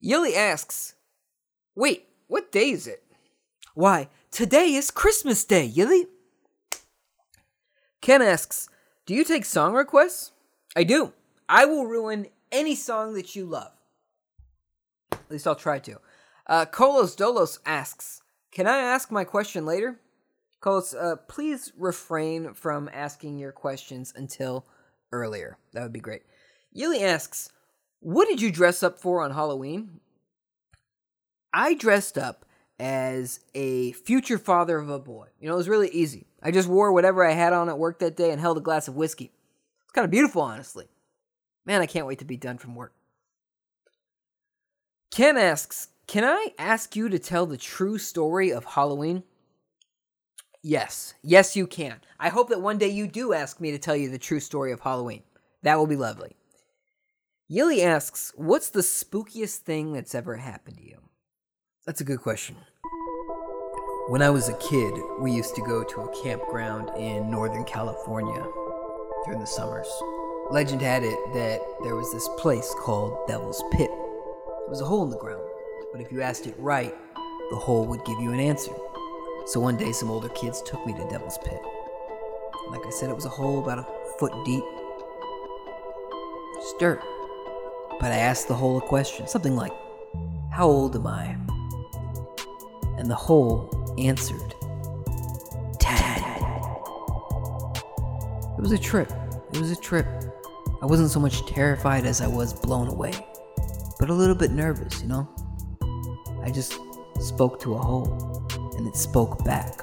Yili 0.02 0.37
asks, 0.37 0.94
"Wait, 1.74 2.09
what 2.26 2.52
day 2.52 2.70
is 2.70 2.87
it?" 2.87 3.04
Why, 3.74 4.09
today 4.30 4.74
is 4.74 4.90
Christmas 4.90 5.44
Day, 5.44 5.70
Yili. 5.70 6.06
Ken 8.00 8.22
asks, 8.22 8.68
"Do 9.04 9.14
you 9.14 9.24
take 9.24 9.44
song 9.44 9.74
requests?" 9.74 10.32
I 10.74 10.85
do. 10.85 11.12
I 11.48 11.64
will 11.64 11.87
ruin 11.87 12.28
any 12.52 12.74
song 12.74 13.14
that 13.14 13.35
you 13.35 13.46
love. 13.46 13.72
At 15.12 15.30
least 15.30 15.46
I'll 15.46 15.54
try 15.54 15.78
to. 15.80 16.00
Uh, 16.46 16.66
Kolos 16.66 17.16
Dolos 17.16 17.59
asks, 17.66 18.22
can 18.52 18.66
I 18.66 18.78
ask 18.78 19.11
my 19.11 19.24
question 19.24 19.66
later? 19.66 20.00
Coles, 20.61 20.94
uh, 20.94 21.16
please 21.28 21.72
refrain 21.76 22.54
from 22.54 22.88
asking 22.92 23.38
your 23.38 23.52
questions 23.52 24.12
until 24.16 24.66
earlier. 25.12 25.59
That 25.72 25.82
would 25.82 25.92
be 25.92 26.00
great. 26.00 26.22
Yili 26.74 27.02
asks, 27.02 27.50
What 28.07 28.29
did 28.29 28.40
you 28.40 28.53
dress 28.53 28.85
up 28.85 29.01
for 29.01 29.21
on 29.21 29.33
Halloween? 29.33 29.99
I 31.53 31.75
dressed 31.75 32.16
up 32.16 32.45
as 32.79 33.40
a 33.53 33.90
future 33.95 34.38
father 34.38 34.79
of 34.79 34.88
a 34.88 35.01
boy. 35.01 35.27
You 35.40 35.49
know, 35.49 35.55
it 35.55 35.57
was 35.57 35.69
really 35.69 35.88
easy. 35.88 36.29
I 36.40 36.53
just 36.53 36.69
wore 36.69 36.92
whatever 36.92 37.25
I 37.25 37.33
had 37.33 37.53
on 37.53 37.69
at 37.69 37.81
work 37.81 37.99
that 37.99 38.16
day 38.16 38.31
and 38.31 38.40
held 38.40 38.59
a 38.59 38.61
glass 38.61 38.87
of 38.87 38.95
whiskey. 38.95 39.33
It's 39.83 39.92
kind 39.92 40.05
of 40.05 40.12
beautiful, 40.12 40.40
honestly. 40.40 40.87
Man, 41.64 41.81
I 41.81 41.87
can't 41.87 42.07
wait 42.07 42.21
to 42.21 42.25
be 42.25 42.37
done 42.37 42.59
from 42.59 42.77
work. 42.77 42.92
Ken 45.11 45.37
asks, 45.37 45.88
can 46.07 46.23
I 46.23 46.53
ask 46.61 46.95
you 46.95 47.09
to 47.09 47.19
tell 47.19 47.45
the 47.45 47.57
true 47.57 47.99
story 47.99 48.53
of 48.53 48.64
Halloween? 48.64 49.25
Yes. 50.62 51.14
Yes, 51.25 51.57
you 51.57 51.66
can. 51.66 51.97
I 52.21 52.29
hope 52.29 52.51
that 52.51 52.62
one 52.62 52.79
day 52.79 52.87
you 52.87 53.09
do 53.09 53.33
ask 53.33 53.61
me 53.61 53.73
to 53.73 53.79
tell 53.79 53.97
you 53.97 54.11
the 54.11 54.16
true 54.16 54.38
story 54.38 54.71
of 54.71 54.79
Halloween. 54.79 55.25
That 55.64 55.77
will 55.77 55.88
be 55.88 55.97
lovely. 55.97 56.37
Yili 57.50 57.82
asks, 57.82 58.32
What's 58.37 58.70
the 58.70 58.80
spookiest 58.80 59.59
thing 59.59 59.92
that's 59.92 60.14
ever 60.14 60.37
happened 60.37 60.78
to 60.78 60.85
you? 60.85 60.98
That's 61.87 62.00
a 62.00 62.04
good 62.04 62.20
question. 62.20 62.56
When 64.09 64.22
I 64.22 64.30
was 64.30 64.48
a 64.48 64.54
kid, 64.59 64.94
we 65.20 65.32
used 65.32 65.54
to 65.56 65.62
go 65.62 65.82
to 65.82 66.00
a 66.02 66.22
campground 66.22 66.90
in 66.96 67.30
Northern 67.30 67.64
California 67.64 68.44
during 69.24 69.40
the 69.40 69.46
summers. 69.46 69.88
Legend 70.50 70.80
had 70.80 71.02
it 71.02 71.18
that 71.35 71.61
there 71.82 71.96
was 71.96 72.12
this 72.12 72.28
place 72.38 72.72
called 72.78 73.26
Devil's 73.26 73.62
Pit. 73.72 73.90
It 73.90 74.70
was 74.70 74.80
a 74.80 74.85
hole 74.85 75.04
in 75.04 75.11
the 75.11 75.18
ground 75.18 75.42
but 75.96 76.04
if 76.04 76.12
you 76.12 76.20
asked 76.20 76.46
it 76.46 76.54
right, 76.59 76.94
the 77.50 77.56
hole 77.56 77.87
would 77.87 78.04
give 78.04 78.20
you 78.20 78.32
an 78.32 78.38
answer. 78.38 78.72
So 79.46 79.61
one 79.61 79.78
day, 79.78 79.92
some 79.92 80.11
older 80.11 80.28
kids 80.28 80.61
took 80.61 80.85
me 80.85 80.92
to 80.92 81.09
Devil's 81.09 81.38
Pit. 81.38 81.61
Like 82.68 82.85
I 82.85 82.90
said, 82.90 83.09
it 83.09 83.14
was 83.14 83.24
a 83.24 83.30
hole 83.30 83.62
about 83.62 83.78
a 83.78 83.87
foot 84.18 84.32
deep. 84.44 84.64
Just 86.56 86.78
dirt. 86.78 87.00
But 87.98 88.12
I 88.12 88.16
asked 88.16 88.48
the 88.48 88.54
hole 88.54 88.78
a 88.78 88.80
question, 88.80 89.26
something 89.26 89.56
like, 89.56 89.72
How 90.52 90.66
old 90.66 90.94
am 90.96 91.06
I? 91.06 91.37
And 92.98 93.11
the 93.11 93.14
hole 93.14 93.94
answered, 93.98 94.54
Ten. 95.80 96.22
It 98.56 98.61
was 98.61 98.72
a 98.72 98.78
trip. 98.78 99.12
It 99.52 99.61
was 99.61 99.70
a 99.70 99.76
trip. 99.76 100.06
I 100.82 100.87
wasn't 100.87 101.11
so 101.11 101.20
much 101.20 101.46
terrified 101.46 102.04
as 102.04 102.20
I 102.20 102.26
was 102.26 102.52
blown 102.52 102.88
away, 102.88 103.12
but 103.98 104.11
a 104.11 104.12
little 104.12 104.35
bit 104.35 104.50
nervous, 104.50 105.00
you 105.00 105.09
know? 105.09 105.28
I 106.42 106.50
just 106.50 106.78
spoke 107.20 107.59
to 107.61 107.74
a 107.74 107.78
hole, 107.78 108.46
and 108.76 108.87
it 108.87 108.94
spoke 108.94 109.42
back. 109.44 109.80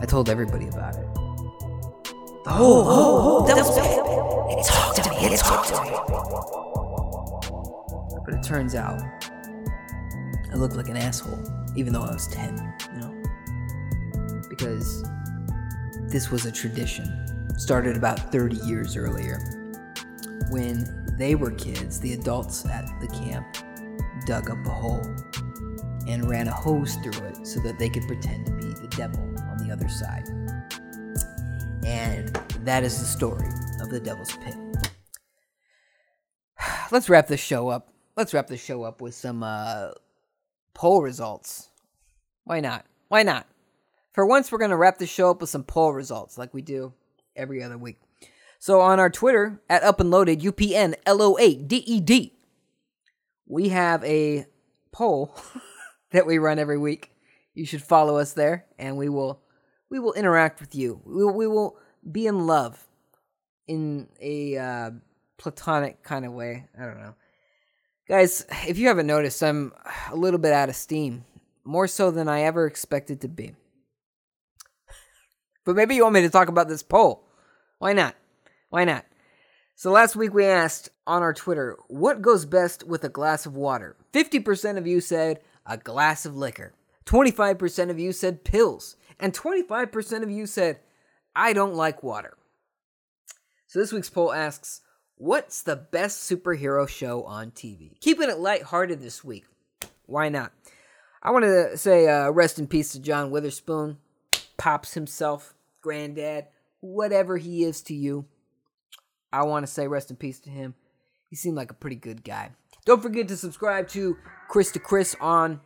I 0.00 0.06
told 0.06 0.30
everybody 0.30 0.68
about 0.68 0.94
it. 0.94 1.14
The 2.44 2.50
hole, 2.50 2.84
the 2.84 2.90
hole, 2.90 3.20
hole, 3.22 3.42
that 3.46 3.56
was 3.56 3.74
it. 4.50 4.64
talked 4.66 5.02
to 5.02 5.10
me, 5.10 5.16
it 5.26 5.38
talked 5.38 5.68
to 5.68 5.82
me. 5.82 5.90
But 8.24 8.34
it 8.34 8.42
turns 8.42 8.74
out, 8.74 9.00
I 10.50 10.56
looked 10.56 10.76
like 10.76 10.88
an 10.88 10.96
asshole, 10.96 11.42
even 11.76 11.92
though 11.92 12.02
I 12.02 12.12
was 12.12 12.28
10, 12.28 12.74
you 12.94 13.00
know? 13.00 13.22
Because 14.48 15.04
this 16.08 16.30
was 16.30 16.46
a 16.46 16.52
tradition, 16.52 17.26
started 17.58 17.96
about 17.96 18.32
30 18.32 18.56
years 18.66 18.96
earlier. 18.96 19.40
When 20.50 20.84
they 21.18 21.34
were 21.34 21.50
kids, 21.50 22.00
the 22.00 22.14
adults 22.14 22.64
at 22.66 22.88
the 23.00 23.08
camp 23.08 23.46
dug 24.26 24.50
up 24.50 24.64
a 24.66 24.70
hole 24.70 25.04
and 26.06 26.28
ran 26.28 26.48
a 26.48 26.52
hose 26.52 26.94
through 26.96 27.26
it 27.28 27.46
so 27.46 27.60
that 27.60 27.78
they 27.78 27.88
could 27.88 28.06
pretend 28.06 28.46
to 28.46 28.52
be 28.52 28.66
the 28.66 28.88
devil 28.96 29.20
on 29.20 29.66
the 29.66 29.72
other 29.72 29.88
side. 29.88 30.28
And 31.84 32.28
that 32.64 32.82
is 32.82 32.98
the 32.98 33.06
story 33.06 33.48
of 33.84 33.90
the 33.90 34.00
Devil's 34.00 34.34
Pit. 34.38 34.54
Let's 36.90 37.10
wrap 37.10 37.26
this 37.26 37.40
show 37.40 37.68
up. 37.68 37.92
Let's 38.16 38.32
wrap 38.32 38.46
this 38.46 38.64
show 38.64 38.82
up 38.82 39.02
with 39.02 39.14
some 39.14 39.42
uh, 39.42 39.90
poll 40.72 41.02
results. 41.02 41.68
Why 42.44 42.60
not? 42.60 42.86
Why 43.08 43.22
not? 43.22 43.46
For 44.12 44.24
once, 44.24 44.50
we're 44.50 44.58
going 44.58 44.70
to 44.70 44.76
wrap 44.76 44.96
the 44.96 45.06
show 45.06 45.30
up 45.30 45.40
with 45.42 45.50
some 45.50 45.64
poll 45.64 45.92
results 45.92 46.38
like 46.38 46.54
we 46.54 46.62
do 46.62 46.94
every 47.36 47.62
other 47.62 47.76
week. 47.76 47.98
So 48.58 48.80
on 48.80 49.00
our 49.00 49.10
Twitter, 49.10 49.60
at 49.68 49.82
Up 49.82 50.00
and 50.00 50.10
Loaded, 50.10 50.40
UPN 50.40 50.94
L 51.04 51.20
O 51.20 51.36
A 51.38 51.54
D 51.54 51.76
E 51.76 52.00
D, 52.00 52.32
we 53.46 53.68
have 53.68 54.02
a 54.04 54.46
poll 54.92 55.36
that 56.12 56.26
we 56.26 56.38
run 56.38 56.58
every 56.58 56.78
week. 56.78 57.10
You 57.52 57.66
should 57.66 57.82
follow 57.82 58.16
us 58.16 58.32
there, 58.32 58.64
and 58.78 58.96
we 58.96 59.10
will 59.10 59.42
we 59.90 59.98
will 59.98 60.14
interact 60.14 60.60
with 60.60 60.74
you. 60.74 61.02
We 61.04 61.24
we 61.26 61.46
will 61.46 61.76
be 62.10 62.26
in 62.26 62.46
love 62.46 62.86
in 63.66 64.08
a 64.20 64.56
uh, 64.56 64.90
platonic 65.38 66.02
kind 66.02 66.24
of 66.24 66.32
way. 66.32 66.66
I 66.78 66.84
don't 66.84 67.00
know. 67.00 67.14
Guys, 68.08 68.44
if 68.66 68.78
you 68.78 68.88
haven't 68.88 69.06
noticed, 69.06 69.42
I'm 69.42 69.72
a 70.10 70.16
little 70.16 70.38
bit 70.38 70.52
out 70.52 70.68
of 70.68 70.76
steam, 70.76 71.24
more 71.64 71.88
so 71.88 72.10
than 72.10 72.28
I 72.28 72.42
ever 72.42 72.66
expected 72.66 73.20
to 73.22 73.28
be. 73.28 73.54
But 75.64 75.76
maybe 75.76 75.94
you 75.94 76.02
want 76.02 76.14
me 76.14 76.20
to 76.22 76.30
talk 76.30 76.48
about 76.48 76.68
this 76.68 76.82
poll. 76.82 77.24
Why 77.78 77.94
not? 77.94 78.14
Why 78.68 78.84
not? 78.84 79.06
So 79.74 79.90
last 79.90 80.14
week 80.14 80.34
we 80.34 80.44
asked 80.44 80.90
on 81.06 81.22
our 81.22 81.32
Twitter, 81.32 81.76
what 81.88 82.22
goes 82.22 82.44
best 82.44 82.86
with 82.86 83.02
a 83.04 83.08
glass 83.08 83.46
of 83.46 83.56
water? 83.56 83.96
50% 84.12 84.78
of 84.78 84.86
you 84.86 85.00
said 85.00 85.40
a 85.66 85.76
glass 85.76 86.26
of 86.26 86.36
liquor. 86.36 86.74
25% 87.06 87.90
of 87.90 87.98
you 87.98 88.12
said 88.12 88.44
pills. 88.44 88.96
And 89.18 89.32
25% 89.32 90.22
of 90.22 90.30
you 90.30 90.46
said, 90.46 90.80
I 91.34 91.52
don't 91.52 91.74
like 91.74 92.02
water. 92.02 92.36
So 93.74 93.80
this 93.80 93.92
week's 93.92 94.08
poll 94.08 94.32
asks, 94.32 94.82
what's 95.16 95.62
the 95.62 95.74
best 95.74 96.30
superhero 96.30 96.88
show 96.88 97.24
on 97.24 97.50
TV? 97.50 97.98
Keeping 97.98 98.30
it 98.30 98.38
lighthearted 98.38 99.00
this 99.00 99.24
week. 99.24 99.46
Why 100.06 100.28
not? 100.28 100.52
I 101.20 101.32
want 101.32 101.44
to 101.44 101.76
say 101.76 102.06
uh, 102.06 102.30
rest 102.30 102.60
in 102.60 102.68
peace 102.68 102.92
to 102.92 103.00
John 103.00 103.32
Witherspoon, 103.32 103.98
Pops 104.56 104.94
himself, 104.94 105.54
Granddad, 105.80 106.46
whatever 106.82 107.36
he 107.36 107.64
is 107.64 107.82
to 107.82 107.94
you. 107.94 108.26
I 109.32 109.42
want 109.42 109.66
to 109.66 109.72
say 109.72 109.88
rest 109.88 110.08
in 110.08 110.18
peace 110.18 110.38
to 110.42 110.50
him. 110.50 110.76
He 111.28 111.34
seemed 111.34 111.56
like 111.56 111.72
a 111.72 111.74
pretty 111.74 111.96
good 111.96 112.22
guy. 112.22 112.52
Don't 112.84 113.02
forget 113.02 113.26
to 113.26 113.36
subscribe 113.36 113.88
to 113.88 114.16
Chris 114.48 114.70
to 114.70 114.78
Chris 114.78 115.16
on 115.20 115.60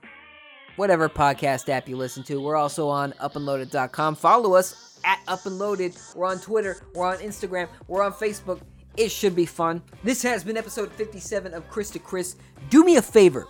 whatever 0.77 1.11
podcast 1.11 1.69
app 1.69 1.87
you 1.87 1.99
listen 1.99 2.23
to. 2.23 2.41
We're 2.41 2.57
also 2.57 2.89
on 2.89 3.13
upandloaded.com. 3.21 4.15
Follow 4.15 4.55
us 4.55 4.88
at 5.05 5.21
Up 5.29 5.47
and 5.47 5.59
Loaded. 5.59 5.97
We're 6.15 6.27
on 6.27 6.41
Twitter. 6.41 6.83
We're 6.95 7.07
on 7.07 7.19
Instagram. 7.19 7.69
We're 7.87 8.03
on 8.03 8.13
Facebook. 8.13 8.61
It 8.97 9.11
should 9.11 9.37
be 9.37 9.47
fun. 9.47 9.83
This 10.03 10.23
has 10.23 10.43
been 10.43 10.57
episode 10.57 10.91
57 10.93 11.55
of 11.55 11.69
Chris 11.71 11.91
to 11.91 11.99
Chris. 11.99 12.37
Do 12.71 12.85
me 12.85 12.97
a 12.97 13.03
favor, 13.03 13.47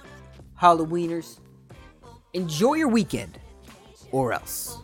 Halloweeners. 0.61 1.39
Enjoy 2.35 2.75
your 2.75 2.89
weekend, 2.89 3.39
or 4.13 4.33
else. 4.33 4.79